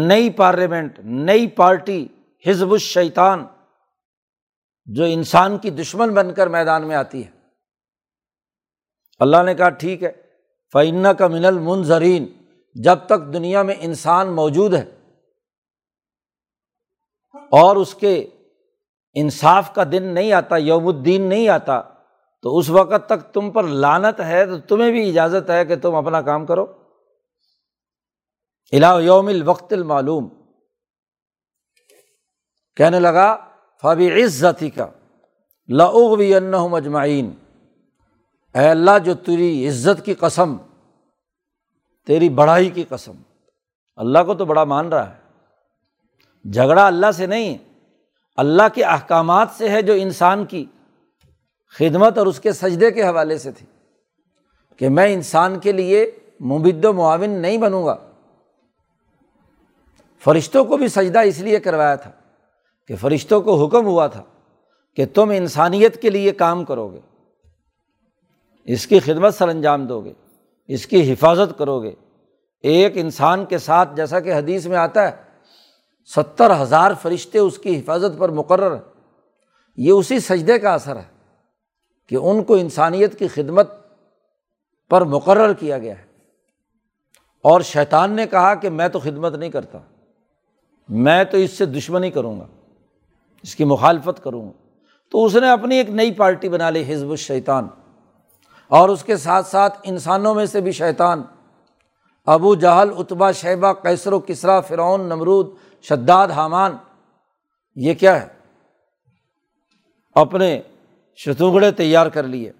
نئی 0.06 0.30
پارلیمنٹ، 0.30 0.98
نئی 0.98 1.46
پارٹی، 1.46 2.08
حزب 2.46 2.72
الشیطان 2.72 3.46
جو 4.84 5.04
انسان 5.04 5.58
کی 5.58 5.70
دشمن 5.70 6.14
بن 6.14 6.34
کر 6.34 6.46
میدان 6.46 6.88
میں 6.88 6.96
آتی 6.96 7.26
ہے۔ 7.26 7.30
اللہ 9.18 9.42
نے 9.42 9.54
کہا، 9.54 9.68
ٹھیک 9.68 10.02
ہے 10.02 10.12
فعن 10.72 11.06
کا 11.18 11.28
من 11.28 11.44
المنظرین 11.44 12.35
جب 12.82 12.98
تک 13.06 13.32
دنیا 13.32 13.62
میں 13.62 13.74
انسان 13.78 14.32
موجود 14.32 14.74
ہے 14.74 14.84
اور 17.34 17.76
اس 17.76 17.94
کے 17.94 18.30
انصاف 19.14 19.74
کا 19.74 19.84
دن 19.92 20.02
نہیں 20.02 20.32
آتا، 20.32 20.56
یوم 20.56 20.86
الدین 20.86 21.22
نہیں 21.22 21.48
آتا، 21.48 21.82
تو 22.42 22.58
اس 22.58 22.70
وقت 22.70 23.08
تک 23.08 23.34
تم 23.34 23.50
پر 23.50 23.64
لانت 23.64 24.20
ہے، 24.20 24.46
تو 24.46 24.58
تمہیں 24.58 24.90
بھی 24.90 25.08
اجازت 25.08 25.50
ہے 25.50 25.64
کہ 25.64 25.76
تم 25.76 25.94
اپنا 25.94 26.22
کام 26.22 26.46
کرو۔ 26.46 26.66
الا 28.72 29.00
یوم 29.00 29.26
الوقت 29.26 29.72
المعلوم۔ 29.72 30.28
کہنے 32.76 33.00
لگا 33.00 33.36
فبی 33.82 34.24
عزتی 34.24 34.70
کا 34.70 34.86
لغوی 35.68 36.32
مجمعین 36.70 37.34
اے 38.54 38.68
اللہ، 38.68 38.98
جو 39.04 39.14
تیری 39.14 39.68
عزت 39.68 40.04
کی 40.04 40.14
قسم 40.14 40.56
تیری 42.06 42.28
بڑائی 42.28 42.70
کی 42.70 42.84
قسم۔ 42.88 43.12
اللہ 43.96 44.18
کو 44.26 44.34
تو 44.34 44.44
بڑا 44.44 44.64
مان 44.64 44.88
رہا 44.88 45.14
ہے۔ 45.14 45.26
جھگڑا 46.50 46.86
اللہ 46.86 47.10
سے 47.10 47.26
نہیں، 47.26 47.58
اللہ 48.36 48.62
کے 48.74 48.84
احکامات 48.84 49.48
سے 49.58 49.68
ہے 49.68 49.82
جو 49.82 49.92
انسان 49.92 50.46
کی 50.46 50.64
خدمت 51.78 52.18
اور 52.18 52.26
اس 52.26 52.40
کے 52.40 52.52
سجدے 52.52 52.90
کے 52.90 53.02
حوالے 53.02 53.38
سے 53.38 53.52
تھی۔ 53.52 53.66
کہ 54.76 54.88
میں 54.88 55.14
انسان 55.14 55.58
کے 55.58 55.72
لیے 55.72 56.10
مبد 56.40 56.84
و 56.84 56.92
معاون 56.92 57.30
نہیں 57.30 57.58
بنوں 57.58 57.86
گا۔ 57.86 57.96
فرشتوں 60.24 60.64
کو 60.64 60.76
بھی 60.76 60.88
سجدہ 60.88 61.18
اس 61.18 61.38
لیے 61.38 61.60
کروایا 61.60 61.94
تھا 61.94 62.10
کہ 62.86 62.96
فرشتوں 62.96 63.40
کو 63.40 63.66
حکم 63.66 63.86
ہوا 63.86 64.06
تھا 64.06 64.22
کہ 64.96 65.06
تم 65.14 65.30
انسانیت 65.30 66.02
کے 66.02 66.10
لیے 66.10 66.32
کام 66.32 66.64
کرو 66.64 66.88
گے 66.88 67.00
اس 68.64 68.86
کی 68.86 69.00
خدمت 69.00 69.34
سر 69.34 69.48
انجام 69.48 69.86
دو 69.86 70.00
گے 70.00 70.12
اس 70.68 70.86
کی 70.86 71.12
حفاظت 71.12 71.58
کرو 71.58 71.82
گے۔ 71.82 71.92
ایک 72.60 72.92
انسان 72.94 73.44
کے 73.44 73.58
ساتھ 73.58 73.96
جیسا 73.96 74.20
کہ 74.20 74.34
حدیث 74.34 74.66
میں 74.66 74.76
آتا 74.76 75.10
ہے، 75.10 75.16
ستر 76.16 76.62
ہزار 76.62 76.92
فرشتے 77.02 77.38
اس 77.38 77.58
کی 77.58 77.78
حفاظت 77.78 78.18
پر 78.18 78.28
مقرر 78.28 78.74
ہیں۔ 78.74 78.82
یہ 79.76 79.90
اسی 79.90 80.18
سجدے 80.18 80.58
کا 80.58 80.74
اثر 80.74 80.96
ہے 80.96 81.36
کہ 82.08 82.16
ان 82.16 82.44
کو 82.44 82.54
انسانیت 82.54 83.18
کی 83.18 83.28
خدمت 83.28 83.70
پر 84.90 85.02
مقرر 85.02 85.52
کیا 85.52 85.78
گیا 85.78 85.98
ہے۔ 85.98 86.04
اور 87.42 87.60
شیطان 87.60 88.10
نے 88.10 88.26
کہا 88.26 88.54
کہ 88.54 88.70
میں 88.70 88.88
تو 88.88 88.98
خدمت 88.98 89.34
نہیں 89.34 89.50
کرتا، 89.50 89.78
میں 90.88 91.24
تو 91.24 91.36
اس 91.36 91.50
سے 91.50 91.66
دشمنی 91.66 92.10
کروں 92.10 92.40
گا، 92.40 92.46
اس 93.42 93.56
کی 93.56 93.64
مخالفت 93.64 94.24
کروں 94.24 94.46
گا۔ 94.46 94.52
تو 95.10 95.24
اس 95.24 95.36
نے 95.36 95.50
اپنی 95.50 95.76
ایک 95.76 95.90
نئی 95.90 96.12
پارٹی 96.12 96.48
بنا 96.48 96.70
لی، 96.70 96.94
حزب 96.94 97.10
الشیطان۔ 97.10 97.68
اور 98.68 98.88
اس 98.88 99.04
کے 99.04 99.16
ساتھ 99.16 99.46
ساتھ 99.46 99.78
انسانوں 99.82 100.34
میں 100.34 100.46
سے 100.46 100.60
بھی 100.60 100.72
شیطان۔ 100.72 101.22
ابو 102.26 102.54
جہل 102.54 102.90
اتبا 102.98 103.32
شیبہ 103.32 103.72
کیسر 103.72 104.12
و 104.12 104.20
کسرا 104.20 104.60
فرعون، 104.60 105.00
نمرود، 105.00 105.50
شداد، 105.82 106.28
حامان۔ 106.28 106.76
یہ 107.74 107.94
کیا 107.94 108.22
ہے؟ 108.22 108.28
اپنے 110.14 110.62
شتونگڑے 111.16 111.70
تیار 111.70 112.06
کر 112.06 112.22
لیے۔ 112.22 112.52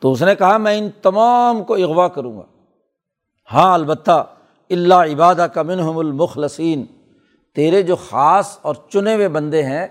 تو 0.00 0.12
اس 0.12 0.22
نے 0.22 0.34
کہا، 0.34 0.56
میں 0.56 0.78
ان 0.78 0.88
تمام 1.02 1.64
کو 1.64 1.74
اغوا 1.74 2.08
کروں 2.08 2.36
گا۔ 2.36 2.42
ہاں 3.52 3.74
البتہ 3.74 4.34
اللہ 4.70 4.94
عبادہ 4.94 5.46
کا 5.54 5.62
منہم 5.62 5.98
المخلصین۔ 5.98 6.86
تیرے 7.54 7.82
جو 7.82 7.96
خاص 7.96 8.58
اور 8.62 8.74
چنے 8.88 9.14
ہوئے 9.14 9.28
بندے 9.28 9.62
ہیں، 9.62 9.86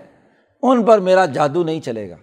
ان 0.62 0.84
پر 0.84 0.98
میرا 0.98 1.26
جادو 1.26 1.64
نہیں 1.64 1.80
چلے 1.80 2.10
گا۔ 2.10 2.16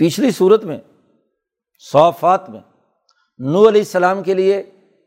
پچھلی 0.00 0.30
صورت 0.30 0.64
میں 0.64 0.78
صوفات 1.84 2.48
میں 2.50 2.60
نو 3.40 3.66
علیہ 3.68 3.80
السلام 3.80 4.22
کے 4.22 4.34
لیے 4.34 4.62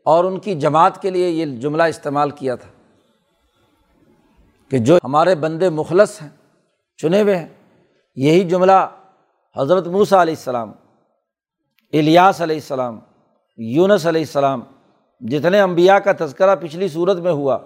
اور 0.06 0.24
ان 0.24 0.38
کی 0.40 0.54
جماعت 0.54 1.00
کے 1.02 1.10
لیے 1.10 1.28
یہ 1.28 1.56
جملہ 1.60 1.82
استعمال 1.82 2.30
کیا 2.30 2.54
تھا 2.54 2.68
کہ 4.70 4.78
جو 4.78 4.98
ہمارے 5.04 5.34
بندے 5.34 5.68
مخلص 5.70 6.20
ہیں، 6.22 6.28
چنے 6.98 7.22
ہوئے 7.22 7.36
ہیں، 7.36 7.48
یہی 8.16 8.44
جملہ 8.48 8.86
حضرت 9.56 9.86
موسیٰ 9.86 10.18
علیہ 10.18 10.34
السلام، 10.34 10.72
الیاس 11.92 12.40
علیہ 12.40 12.56
السلام، 12.56 12.98
یونس 13.58 14.06
علیہ 14.06 14.22
السلام 14.22 14.60
جتنے 15.22 15.60
امبیا 15.60 15.98
کا 15.98 16.12
تذکرہ 16.18 16.56
پچھلی 16.56 16.88
صورت 16.88 17.16
میں 17.16 17.32
ہوا، 17.32 17.58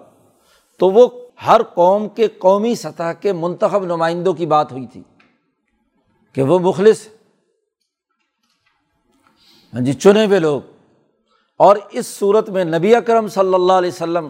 تو 0.79 0.89
وہ 0.91 1.07
ہر 1.47 1.63
قوم 1.73 2.07
کے 2.09 2.27
قومی 2.39 2.75
سطح 2.75 3.13
کے 3.21 3.33
منتخب 3.33 3.85
نمائندوں 3.85 4.33
کی 4.33 4.45
بات 4.45 4.71
ہوئی 4.71 4.87
تھی 4.87 5.01
کہ 6.35 6.41
وہ 6.41 6.59
مخلص 6.59 7.07
ہاں 9.73 9.81
جی 9.81 9.93
چنے 9.93 10.25
ہوئے 10.25 10.39
لوگ۔ 10.39 10.61
اور 11.59 11.77
اس 11.91 12.07
صورت 12.07 12.49
میں 12.49 12.63
نبی 12.63 12.95
اکرم 12.95 13.27
صلی 13.27 13.53
اللہ 13.53 13.73
علیہ 13.73 13.91
وسلم 13.93 14.29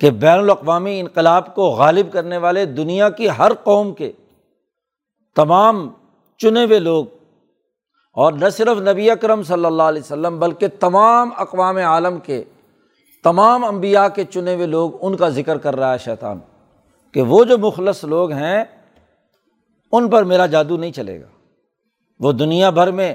کہ 0.00 0.10
بین 0.10 0.38
الاقوامی 0.38 0.98
انقلاب 1.00 1.54
کو 1.54 1.68
غالب 1.70 2.12
کرنے 2.12 2.38
والے 2.38 2.64
دنیا 2.66 3.08
کی 3.10 3.28
ہر 3.38 3.52
قوم 3.64 3.92
کے 3.94 4.10
تمام 5.36 5.88
چنے 6.40 6.64
ہوئے 6.64 6.78
لوگ، 6.78 7.04
اور 8.16 8.32
نہ 8.32 8.48
صرف 8.48 8.78
نبی 8.82 9.10
اکرم 9.10 9.42
صلی 9.42 9.64
اللہ 9.64 9.82
علیہ 9.82 10.02
وسلم، 10.02 10.38
بلکہ 10.38 10.68
تمام 10.80 11.30
اقوام 11.36 11.76
عالم 11.76 12.18
کے، 12.18 12.42
تمام 13.24 13.64
انبیاء 13.64 14.06
کے 14.08 14.24
چنے 14.24 14.54
ہوئے 14.54 14.66
لوگ 14.66 14.90
ان 15.00 15.16
کا 15.16 15.28
ذکر 15.28 15.58
کر 15.58 15.76
رہا 15.76 15.92
ہے 15.92 15.98
شیطان، 15.98 16.38
کہ 17.14 17.22
وہ 17.22 17.44
جو 17.44 17.58
مخلص 17.58 18.04
لوگ 18.04 18.32
ہیں، 18.32 18.64
ان 19.92 20.10
پر 20.10 20.24
میرا 20.24 20.46
جادو 20.46 20.76
نہیں 20.76 20.92
چلے 20.92 21.20
گا۔ 21.20 21.26
وہ 22.22 22.32
دنیا 22.32 22.70
بھر 22.70 22.90
میں 22.90 23.14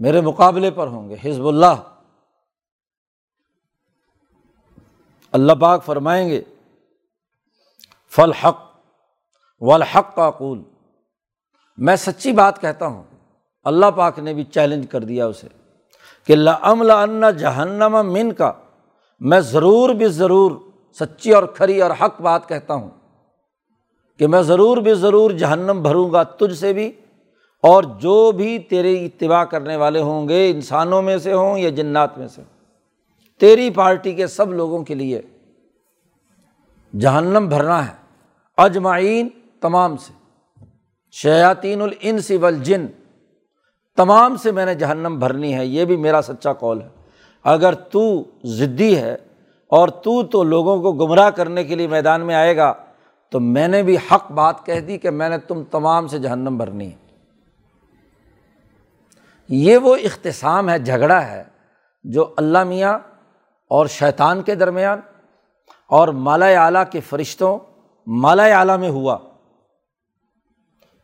میرے 0.00 0.20
مقابلے 0.20 0.70
پر 0.70 0.86
ہوں 0.86 1.08
گے، 1.08 1.16
حزب 1.24 1.46
اللہ۔ 1.46 1.74
اللہ 5.34 5.52
پاک 5.60 5.84
فرمائیں 5.84 6.28
گے 6.28 6.42
فل 8.12 8.32
حق 8.42 8.64
والحق 9.60 10.14
کا 10.16 10.30
قول 10.30 10.62
میں 11.78 11.96
سچی 11.96 12.32
بات 12.32 12.60
کہتا 12.60 12.86
ہوں، 12.86 13.02
اللہ 13.66 13.90
پاک 13.96 14.18
نے 14.18 14.34
بھی 14.34 14.44
چیلنج 14.44 14.86
کر 14.90 15.04
دیا 15.04 15.26
اسے 15.26 15.48
کہ 16.28 16.36
لمل 16.36 16.90
ان 16.90 17.24
جہنم 17.38 17.96
من 18.12 18.32
کا 18.34 18.52
میں 19.20 19.40
ضرور 19.40 19.90
بھی 19.94 20.08
ضرور 20.10 20.52
سچی 20.98 21.32
اور 21.34 21.42
کھری 21.56 21.80
اور 21.82 21.90
حق 22.00 22.20
بات 22.20 22.48
کہتا 22.48 22.74
ہوں 22.74 22.88
کہ 24.20 24.26
میں 24.26 24.42
ضرور 24.42 24.76
بھی 24.76 24.94
ضرور 24.94 25.30
جہنم 25.30 25.82
بھروں 25.82 26.10
گا، 26.12 26.22
تجھ 26.22 26.58
سے 26.58 26.72
بھی 26.72 26.90
اور 27.66 27.82
جو 27.82 28.32
بھی 28.32 28.58
تیرے 28.58 28.94
اتباع 29.04 29.44
کرنے 29.44 29.76
والے 29.76 30.00
ہوں 30.00 30.28
گے، 30.28 30.50
انسانوں 30.50 31.02
میں 31.02 31.18
سے 31.18 31.32
ہوں 31.32 31.58
یا 31.58 31.70
جنات 31.70 32.18
میں 32.18 32.28
سے 32.28 32.42
تیری 33.40 33.70
پارٹی 33.70 34.12
کے 34.14 34.26
سب 34.26 34.52
لوگوں 34.52 34.84
کے 34.84 34.94
لیے 34.94 35.20
جہنم 36.98 37.48
بھرنا 37.48 37.86
ہے، 37.88 37.92
اجمعین 38.56 39.28
تمام 39.60 39.96
سے، 39.96 40.12
شیاطین 41.10 41.82
الانس 41.82 42.30
والجن، 42.40 42.86
تمام 43.96 44.36
سے 44.36 44.52
میں 44.52 44.66
نے 44.66 44.74
جہنم 44.74 45.18
بھرنی 45.18 45.54
ہے، 45.54 45.66
یہ 45.66 45.84
بھی 45.84 45.96
میرا 45.96 46.20
سچا 46.22 46.52
کال 46.52 46.82
ہے۔ 46.82 46.88
اگر 47.44 47.72
تو 47.72 48.24
ضدی 48.44 48.96
ہے 48.96 49.16
اور 49.68 49.88
تو 49.88 50.22
تو 50.22 50.42
لوگوں 50.44 50.82
کو 50.82 50.92
گمراہ 50.92 51.30
کرنے 51.30 51.64
کے 51.64 51.74
لیے 51.74 51.88
میدان 51.88 52.20
میں 52.20 52.34
آئے 52.34 52.56
گا، 52.56 52.74
تو 53.30 53.40
میں 53.40 53.68
نے 53.68 53.82
بھی 53.82 53.96
حق 53.96 54.32
بات 54.32 54.66
کہہ 54.66 54.80
دی 54.80 54.98
کہ 54.98 55.10
میں 55.10 55.28
نے 55.28 55.38
تم 55.38 55.64
تمام 55.64 56.08
سے 56.08 56.18
جہنم 56.18 56.56
بھرنی 56.56 56.88
ہے۔ 56.88 57.05
یہ 59.48 59.76
وہ 59.76 59.96
اختصام 59.96 60.70
ہے، 60.70 60.78
جھگڑا 60.78 61.26
ہے 61.26 61.44
جو 62.04 62.34
اللہ 62.36 62.64
میاں 62.64 62.98
اور 63.70 63.86
شیطان 63.86 64.42
کے 64.42 64.54
درمیان 64.54 65.00
اور 65.86 66.08
مالا 66.08 66.46
اعلیٰ 66.46 66.82
کے 66.90 67.00
فرشتوں 67.00 67.58
مالا 68.06 68.44
اعلیٰ 68.44 68.78
میں 68.78 68.88
ہوا۔ 68.88 69.18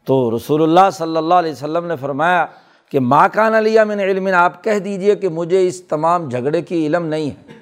تو 0.05 0.37
رسول 0.37 0.63
اللہ 0.63 0.91
صلی 0.93 1.17
اللہ 1.17 1.35
علیہ 1.35 1.53
وسلم 1.53 1.87
نے 1.87 1.97
فرمایا 1.97 2.47
کہ 2.91 3.01
ماں 3.01 3.29
کان 3.33 3.55
علیہ 3.55 3.81
من 3.81 4.01
علم، 4.01 4.29
آپ 4.35 4.65
کہہ 4.65 4.79
دیجیے 4.79 5.17
کہ 5.17 5.29
مجھے 5.29 5.67
اس 5.67 5.83
تمام 5.83 6.29
جھگڑے 6.29 6.63
کی 6.63 6.87
علم 6.87 7.07
نہیں 7.07 7.31
ہے۔ 7.31 7.53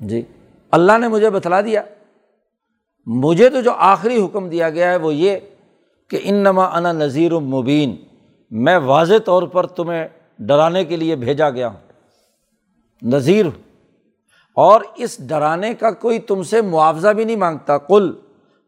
جی 0.00 0.22
اللہ 0.70 0.98
نے 0.98 1.08
مجھے 1.08 1.30
بتلا 1.30 1.60
دیا۔ 1.60 1.82
مجھے 3.06 3.48
تو 3.48 3.60
جو 3.60 3.72
آخری 3.72 4.24
حکم 4.24 4.48
دیا 4.48 4.70
گیا 4.70 4.90
ہے 4.90 4.96
وہ 4.96 5.14
یہ 5.14 5.38
کہ 6.08 6.20
ان 6.22 6.34
نما 6.34 6.64
انا 6.64 6.92
نذیر 6.92 7.32
المبین 7.32 7.96
میں 8.50 8.78
واضح 8.78 9.14
طور 9.24 9.42
پر 9.42 9.66
تمہیں 9.66 10.08
ڈرانے 10.38 10.84
کے 10.84 10.96
لیے 10.96 11.16
بھیجا 11.16 11.50
گیا 11.50 11.68
ہوں۔ 11.68 11.92
نذیر 13.02 13.46
ہوں 13.46 13.62
اور 14.54 14.80
اس 14.96 15.28
ڈرانے 15.28 15.74
کا 15.74 15.90
کوئی 15.90 16.18
تم 16.18 16.42
سے 16.42 16.62
معاوضہ 16.62 17.08
بھی 17.08 17.24
نہیں 17.24 17.36
مانگتا۔ 17.36 17.78
کل 17.78 18.12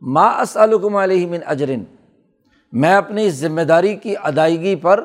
ما 0.01 0.41
اسلکم 0.41 0.97
علیہ 0.97 1.27
من 1.27 1.39
اجرن۔ 1.47 1.83
میں 2.73 2.95
اپنی 2.95 3.27
اس 3.27 3.35
ذمہ 3.35 3.61
داری 3.61 3.97
کی 3.97 4.15
ادائیگی 4.23 4.77
پر 4.77 5.05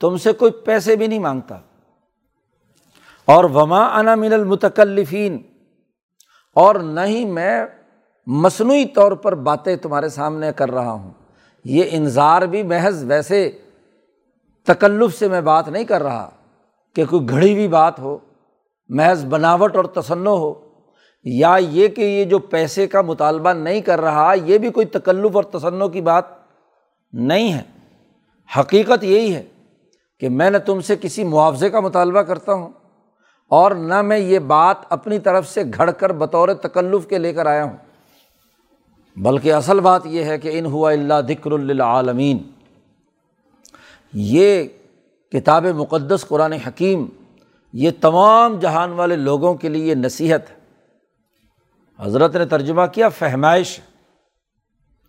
تم 0.00 0.16
سے 0.16 0.32
کوئی 0.32 0.52
پیسے 0.52 0.96
بھی 0.96 1.06
نہیں 1.06 1.18
مانگتا۔ 1.18 1.58
اور 3.24 3.44
وما 3.44 3.98
انا 3.98 4.14
من 4.14 4.32
المتکلفین۔ 4.32 5.38
اور 6.54 6.74
نہ 6.74 7.00
ہی 7.00 7.24
میں 7.24 7.64
مصنوعی 8.26 8.84
طور 8.84 9.12
پر 9.12 9.34
باتیں 9.34 9.76
تمہارے 9.76 10.08
سامنے 10.08 10.50
کر 10.56 10.70
رہا 10.70 10.92
ہوں۔ 10.92 11.10
یہ 11.64 11.84
انظار 11.90 12.42
بھی 12.42 12.62
محض 12.62 13.04
ویسے 13.04 13.58
تکلف 14.66 15.18
سے 15.18 15.28
میں 15.28 15.40
بات 15.40 15.68
نہیں 15.68 15.84
کر 15.84 16.02
رہا 16.02 16.30
کہ 16.94 17.04
کوئی 17.04 17.28
گھڑی 17.28 17.52
ہوئی 17.52 17.68
بات 17.68 17.98
ہو، 17.98 18.18
محض 18.88 19.24
بناوٹ 19.24 19.76
اور 19.76 19.84
تسنع 19.84 20.30
ہو، 20.30 20.54
یا 21.24 21.56
یہ 21.60 21.88
کہ 21.88 22.00
یہ 22.00 22.24
جو 22.24 22.38
پیسے 22.38 22.86
کا 22.86 23.00
مطالبہ 23.00 23.52
نہیں 23.52 23.80
کر 23.80 24.00
رہا، 24.00 24.34
یہ 24.44 24.58
بھی 24.58 24.70
کوئی 24.70 24.86
تکلف 24.86 25.36
اور 25.36 25.44
تسنع 25.44 25.86
کی 25.86 26.00
بات 26.00 26.24
نہیں 27.12 27.52
ہے۔ 27.52 27.62
حقیقت 28.58 29.04
یہی 29.04 29.34
ہے 29.34 29.42
کہ 30.20 30.28
میں 30.28 30.50
نہ 30.50 30.58
تم 30.58 30.80
سے 30.80 30.96
کسی 31.00 31.24
معاوضے 31.24 31.70
کا 31.70 31.80
مطالبہ 31.80 32.22
کرتا 32.22 32.52
ہوں 32.52 32.68
اور 33.48 33.70
نہ 33.70 34.02
میں 34.02 34.18
یہ 34.18 34.38
بات 34.38 34.76
اپنی 34.88 35.18
طرف 35.18 35.48
سے 35.48 35.62
گھڑ 35.76 35.90
کر 35.90 36.12
بطور 36.12 36.48
تکلف 36.48 37.06
کے 37.06 37.18
لے 37.18 37.32
کر 37.32 37.46
آیا 37.46 37.64
ہوں۔ 37.64 37.76
بلکہ 39.16 39.52
اصل 39.52 39.80
بات 39.80 40.06
یہ 40.06 40.24
ہے 40.24 40.38
کہ 40.38 40.58
ان 40.58 40.66
ہوا 40.66 40.92
اللہ 40.92 41.14
ذکر 41.28 41.50
العالمین 41.50 42.38
یہ 44.12 44.64
کتاب 45.32 45.66
مقدس 45.66 46.24
قرآن 46.28 46.52
حکیم، 46.52 47.06
یہ 47.72 47.90
تمام 48.00 48.58
جہان 48.58 48.92
والے 48.92 49.16
لوگوں 49.16 49.54
کے 49.54 49.68
لیے 49.68 49.94
نصیحت 49.94 50.50
ہے۔ 50.50 50.54
حضرت 51.98 52.36
نے 52.36 52.44
ترجمہ 52.44 52.86
کیا، 52.92 53.08
فہمائش، 53.08 53.80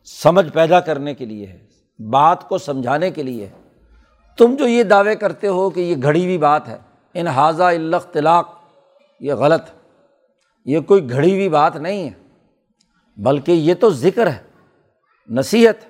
سمجھ 0.07 0.49
پیدا 0.53 0.79
کرنے 0.79 1.13
کے 1.13 1.25
لیے 1.25 1.45
ہے، 1.45 1.65
بات 1.99 2.49
کو 2.49 2.57
سمجھانے 2.57 3.11
کے 3.11 3.23
لیے 3.23 3.45
ہے۔ 3.45 3.61
تم 4.37 4.55
جو 4.55 4.67
یہ 4.67 4.83
دعوے 4.83 5.15
کرتے 5.15 5.47
ہو 5.47 5.69
کہ 5.69 5.79
یہ 5.79 5.95
گھڑی 6.03 6.23
ہوئی 6.25 6.37
بات 6.37 6.67
ہے، 6.67 6.77
ان 7.13 7.27
حاضہ 7.27 7.63
الاختلاق 7.63 8.53
یہ 9.19 9.33
غلط 9.33 9.61
یہ 10.65 10.79
کوئی 10.79 11.09
گھڑی 11.09 11.31
ہوئی 11.31 11.49
بات 11.49 11.75
نہیں 11.75 12.09
ہے، 12.09 12.13
بلکہ 13.17 13.51
یہ 13.51 13.73
تو 13.73 13.89
ذکر 13.89 14.27
ہے، 14.27 14.37
نصیحت 15.29 15.86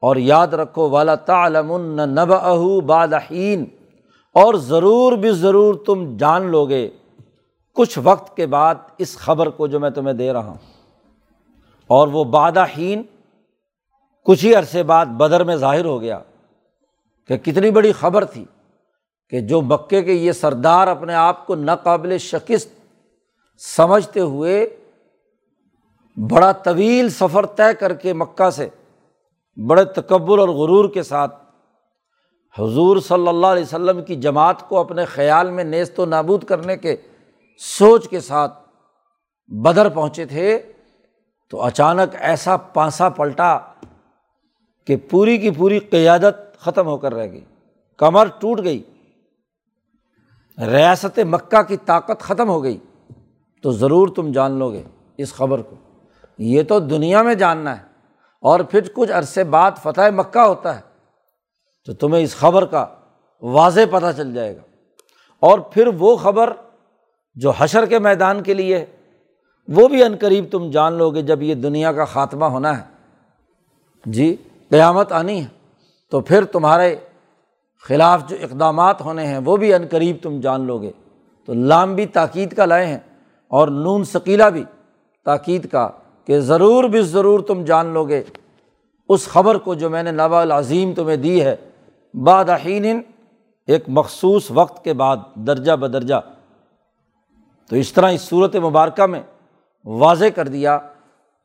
اور 0.00 0.16
یاد 0.16 0.46
رکھو 0.46 0.90
والا 0.90 1.14
تعلم 1.14 2.00
نب 2.04 2.32
اہو 2.32 2.80
بادین 2.80 3.64
اور 4.34 4.54
ضرور 4.54 5.12
بھی 5.12 5.30
ضرور 5.30 5.74
تم 5.86 6.16
جان 6.16 6.42
لو 6.42 6.66
گے 6.66 6.90
کچھ 7.74 7.98
وقت 8.02 8.36
کے 8.36 8.46
بعد 8.46 8.74
اس 8.98 9.16
خبر 9.18 9.50
کو 9.50 9.66
جو 9.66 9.80
میں 9.80 9.90
تمہیں 9.90 10.14
دے 10.14 10.32
رہا 10.32 10.48
ہوں۔ 10.48 10.56
اور 11.86 12.08
وہ 12.08 12.24
بادین 12.24 13.02
کچھ 14.24 14.44
ہی 14.44 14.54
عرصے 14.54 14.82
بعد 14.82 15.06
بدر 15.06 15.44
میں 15.44 15.56
ظاہر 15.56 15.84
ہو 15.84 16.00
گیا 16.00 16.18
کہ 17.28 17.36
کتنی 17.36 17.70
بڑی 17.70 17.92
خبر 17.92 18.24
تھی 18.24 18.44
کہ 19.28 19.40
جو 19.40 19.60
مکے 19.60 20.02
کے 20.02 20.12
یہ 20.12 20.32
سردار 20.32 20.86
اپنے 20.86 21.14
آپ 21.14 21.46
کو 21.46 21.54
ناقابل 21.54 22.18
شکست 22.18 22.68
سمجھتے 23.58 24.20
ہوئے 24.20 24.76
بڑا 26.16 26.52
طویل 26.52 27.08
سفر 27.08 27.46
طے 27.46 27.74
کر 27.74 27.92
کے 27.92 28.12
مکہ 28.12 28.50
سے 28.50 28.68
بڑے 29.56 29.84
تکبر 29.84 30.38
اور 30.38 30.48
غرور 30.48 30.88
کے 30.88 31.02
ساتھ 31.02 31.44
حضور 32.58 32.96
صلی 32.96 33.28
اللہ 33.28 33.46
علیہ 33.46 33.62
وسلم 33.62 34.04
کی 34.04 34.16
جماعت 34.16 34.68
کو 34.68 34.78
اپنے 34.78 35.04
خیال 35.04 35.50
میں 35.50 35.64
نیست 35.64 36.00
و 36.00 36.04
نابود 36.04 36.44
کرنے 36.44 36.76
کے 36.76 36.96
سوچ 37.58 38.08
کے 38.08 38.20
ساتھ 38.20 38.58
بدر 39.48 39.88
پہنچے 39.88 40.24
تھے، 40.24 40.72
تو 41.50 41.62
اچانک 41.62 42.16
ایسا 42.18 42.56
پانسا 42.56 43.08
پلٹا 43.08 43.58
کہ 44.86 44.96
پوری 45.10 45.38
کی 45.38 45.50
پوری 45.50 45.78
قیادت 45.78 46.60
ختم 46.60 46.86
ہو 46.86 46.98
کر 46.98 47.14
رہ 47.14 47.32
گئی، 47.32 47.44
کمر 47.96 48.26
ٹوٹ 48.38 48.60
گئی، 48.64 48.82
ریاست 50.58 51.18
مکہ 51.18 51.62
کی 51.62 51.76
طاقت 51.76 52.20
ختم 52.20 52.48
ہو 52.48 52.62
گئی۔ 52.62 52.78
تو 53.62 53.70
ضرور 53.70 54.08
تم 54.08 54.32
جان 54.32 54.52
لو 54.52 54.72
گے 54.72 54.82
اس 55.18 55.34
خبر 55.34 55.62
کو۔ 55.62 55.76
یہ 56.38 56.62
تو 56.62 56.80
دنیا 56.80 57.22
میں 57.22 57.34
جاننا 57.34 57.80
ہے۔ 57.80 57.89
اور 58.42 58.60
پھر 58.60 58.80
کچھ 58.94 59.10
عرصے 59.12 59.44
بعد 59.44 59.70
فتح 59.82 60.10
مکہ 60.14 60.38
ہوتا 60.38 60.74
ہے، 60.76 60.80
تو 61.86 61.92
تمہیں 61.94 62.22
اس 62.24 62.36
خبر 62.36 62.64
کا 62.64 62.86
واضح 63.42 63.80
پتہ 63.90 64.06
چل 64.16 64.34
جائے 64.34 64.56
گا۔ 64.56 64.62
اور 65.42 65.58
پھر 65.58 65.88
وہ 65.98 66.16
خبر 66.16 66.52
جو 67.36 67.52
حشر 67.58 67.86
کے 67.86 67.98
میدان 67.98 68.42
کے 68.42 68.54
لیے 68.54 68.84
وہ 69.68 69.88
بھی 69.88 70.02
عن 70.04 70.14
قریب 70.20 70.44
تم 70.52 70.70
جان 70.70 70.92
لو 70.92 71.10
گے 71.10 71.22
جب 71.22 71.42
یہ 71.42 71.54
دنیا 71.54 71.92
کا 71.92 72.04
خاتمہ 72.04 72.44
ہونا 72.44 72.76
ہے۔ 72.78 72.82
جی 74.06 74.34
قیامت 74.68 75.12
آنی 75.12 75.40
ہے، 75.40 75.46
تو 76.12 76.20
پھر 76.20 76.44
تمہارے 76.44 76.96
خلاف 77.84 78.28
جو 78.28 78.36
اقدامات 78.42 79.00
ہونے 79.00 79.26
ہیں، 79.26 79.38
وہ 79.44 79.56
بھی 79.56 79.74
عن 79.74 79.86
قریب 79.90 80.16
تم 80.22 80.40
جان 80.40 80.60
لو 80.60 80.78
گے۔ 80.78 80.90
تو 81.48 81.54
لام 81.54 81.94
بھی 81.94 82.06
تاکید 82.06 82.54
کا 82.56 82.64
لائے 82.64 82.86
ہیں، 82.86 82.98
اور 83.50 83.68
نون 83.68 84.04
ثقیلا 84.04 84.48
بھی 84.48 84.64
تاکید 85.26 85.70
کا 85.70 85.88
کہ 86.30 86.40
ضرور 86.40 86.84
بھی 86.84 87.02
ضرور 87.02 87.40
تم 87.40 87.64
جان 87.64 87.86
لو 87.86 88.04
گے۔ 88.04 88.22
اس 89.08 89.26
خبر 89.28 89.58
کو 89.58 89.74
جو 89.74 89.90
میں 89.90 90.02
نے 90.02 90.10
نوا 90.10 90.42
العظیم 90.42 90.92
تمہیں 90.92 91.16
دی 91.16 91.44
ہے 91.44 91.56
بادین 92.14 93.00
ایک 93.66 93.84
مخصوص 93.88 94.50
وقت 94.50 94.84
کے 94.84 94.92
بعد، 94.92 95.16
درجہ 95.34 95.72
بدرجہ۔ 95.72 96.14
تو 97.70 97.76
اس 97.76 97.92
طرح 97.92 98.10
اس 98.10 98.20
صورت 98.20 98.56
مبارکہ 98.56 99.06
میں 99.06 99.20
واضح 99.84 100.24
کر 100.34 100.48
دیا 100.48 100.78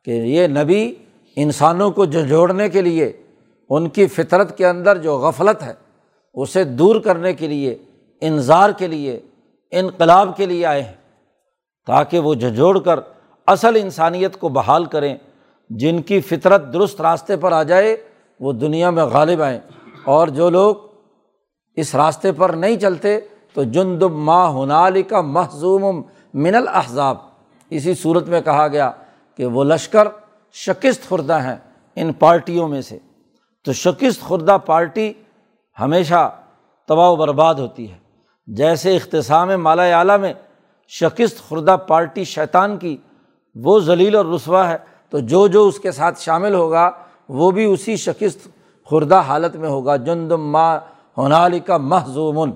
کہ 0.04 0.10
یہ 0.10 0.46
نبی 0.46 0.94
انسانوں 1.36 1.90
کو 1.90 2.04
جھنجھوڑنے 2.04 2.68
کے 2.68 2.80
لیے، 2.80 3.12
ان 3.70 3.88
کی 3.88 4.06
فطرت 4.06 4.58
کے 4.58 4.66
اندر 4.66 4.98
جو 4.98 5.18
غفلت 5.18 5.62
ہے، 5.62 5.74
اسے 6.34 6.64
دور 6.64 7.00
کرنے 7.00 7.32
کے 7.32 7.46
لیے 7.46 7.78
انظار 8.20 8.70
کے 8.70 8.86
لیے، 8.86 9.20
انقلاب 9.70 10.36
کے 10.36 10.46
لیے 10.46 10.66
آئے 10.66 10.82
ہیں۔ 10.82 10.94
تاکہ 11.86 12.18
وہ 12.18 12.34
جھجھوڑ 12.34 12.78
کر 12.78 13.00
اصل 13.46 13.76
انسانیت 13.76 14.36
کو 14.36 14.48
بحال 14.48 14.84
کریں، 14.84 15.16
جن 15.70 16.02
کی 16.02 16.20
فطرت 16.20 16.72
درست 16.72 17.00
راستے 17.00 17.36
پر 17.36 17.52
آ 17.52 17.62
جائے، 17.62 17.96
وہ 18.40 18.52
دنیا 18.52 18.90
میں 18.90 19.04
غالب 19.04 19.42
آئیں۔ 19.42 19.60
اور 20.04 20.28
جو 20.28 20.50
لوگ 20.50 20.76
اس 21.76 21.94
راستے 21.94 22.32
پر 22.32 22.50
نہیں 22.50 22.76
چلتے، 22.76 23.20
تو 23.54 23.64
جند 23.64 24.02
ماں 24.02 24.50
ہنالی 24.52 25.02
کا 25.02 25.20
محضوم 25.20 26.02
من 26.34 26.54
الحضاب 26.54 27.16
اسی 27.70 27.94
صورت 27.94 28.28
میں 28.28 28.40
کہا 28.40 28.68
گیا 28.68 28.90
کہ 29.36 29.46
وہ 29.46 29.64
لشکر 29.64 30.08
شکست 30.52 31.08
خوردہ 31.08 31.42
ہیں 31.42 31.56
ان 31.96 32.12
پارٹیوں 32.12 32.68
میں 32.68 32.82
سے۔ 32.82 32.98
تو 33.64 33.72
شکست 33.72 34.20
خوردہ 34.20 34.58
پارٹی 34.66 35.12
ہمیشہ 35.80 36.34
تباہ 36.88 37.10
و 37.10 37.16
برباد 37.16 37.54
ہوتی 37.54 37.92
ہے۔ 37.92 37.98
جیسے 38.46 38.96
اختصام 38.96 39.62
مالا 39.62 39.82
اعلیٰ 39.82 40.18
میں 40.18 40.34
شکست 40.88 41.48
خوردہ 41.48 41.76
پارٹی 41.86 42.24
شیطان 42.24 42.76
کی 42.76 42.96
وہ 43.64 43.78
ذلیل 43.80 44.16
اور 44.16 44.24
رسوا 44.24 44.68
ہے، 44.70 44.76
تو 45.10 45.18
جو 45.18 45.46
جو 45.46 45.66
اس 45.66 45.78
کے 45.78 45.92
ساتھ 45.92 46.20
شامل 46.20 46.54
ہوگا، 46.54 46.90
وہ 47.28 47.50
بھی 47.50 47.64
اسی 47.64 47.96
شکست 47.96 48.48
خوردہ 48.84 49.20
حالت 49.20 49.56
میں 49.56 49.68
ہوگا۔ 49.68 49.96
جندم 49.96 50.50
ماں 50.50 50.78
ہنالی 51.18 51.60
کا 51.60 51.76
محضومن 51.76 52.52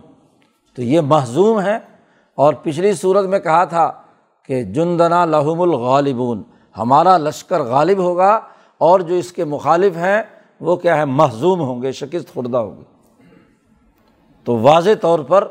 تو 0.76 0.82
یہ 0.82 1.01
محضوم 1.01 1.61
ہے 1.61 1.78
اور 2.34 2.55
پچھلی 2.55 2.92
صورت 2.92 3.24
میں 3.24 3.38
کہا 3.38 3.64
تھا 3.64 3.92
کہ 4.48 4.62
جندنا 4.62 5.24
لہم 5.24 5.61
الغالبون۔ 5.61 6.42
ہمارا 6.78 7.16
لشکر 7.18 7.62
غالب 7.62 7.98
ہوگا 7.98 8.40
اور 8.78 9.01
جو 9.01 9.14
اس 9.14 9.32
کے 9.32 9.44
مخالف 9.44 9.96
ہیں، 9.96 10.22
وہ 10.61 10.76
کیا 10.76 10.96
ہے 10.96 11.05
محضوم 11.05 11.61
ہوں 11.61 11.82
گے، 11.82 11.92
شکست 11.92 12.34
خوردہ 12.34 12.57
ہوگی 12.57 12.82
تو 14.44 14.57
واضح 14.59 14.90
طور 15.01 15.18
پر 15.18 15.48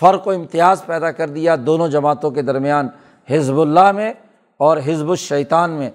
فرق 0.00 0.26
و 0.26 0.30
امتیاز 0.30 0.84
پیدا 0.86 1.10
کر 1.10 1.28
دیا 1.28 1.56
دونوں 1.66 1.88
جماعتوں 1.88 2.30
کے 2.30 2.42
درمیان۔ 2.42 2.88
حزب 3.28 3.60
اللہ 3.60 3.92
میں 3.92 4.12
اور 4.60 4.76
حزب 4.76 5.10
الشیطان 5.10 5.70
میں، 5.70 5.90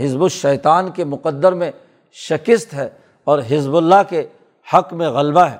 حزب 0.00 0.22
الشیطان 0.22 0.90
کے 0.90 1.04
مقدر 1.04 1.52
میں 1.52 1.72
شکست 2.12 2.74
ہے 2.74 2.88
اور 3.24 3.38
حزب 3.38 3.76
اللہ 3.76 4.02
کے 4.08 4.26
حق 4.74 4.94
میں 4.94 5.08
غلبہ 5.08 5.40
ہے۔ 5.40 5.56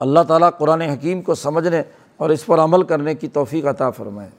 اللہ 0.00 0.20
تعالیٰ 0.28 0.50
قرآن 0.58 0.80
حکیم 0.80 1.22
کو 1.22 1.34
سمجھنے 1.34 1.82
اور 2.16 2.30
اس 2.30 2.46
پر 2.46 2.58
عمل 2.58 2.82
کرنے 2.82 3.14
کی 3.14 3.28
توفیق 3.28 3.66
عطا 3.66 3.90
فرمائے۔ 3.90 4.30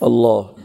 اللہ 0.00 0.57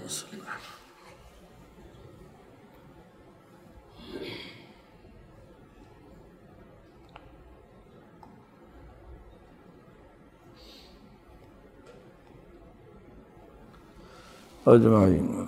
اجمعین۔ 14.68 15.48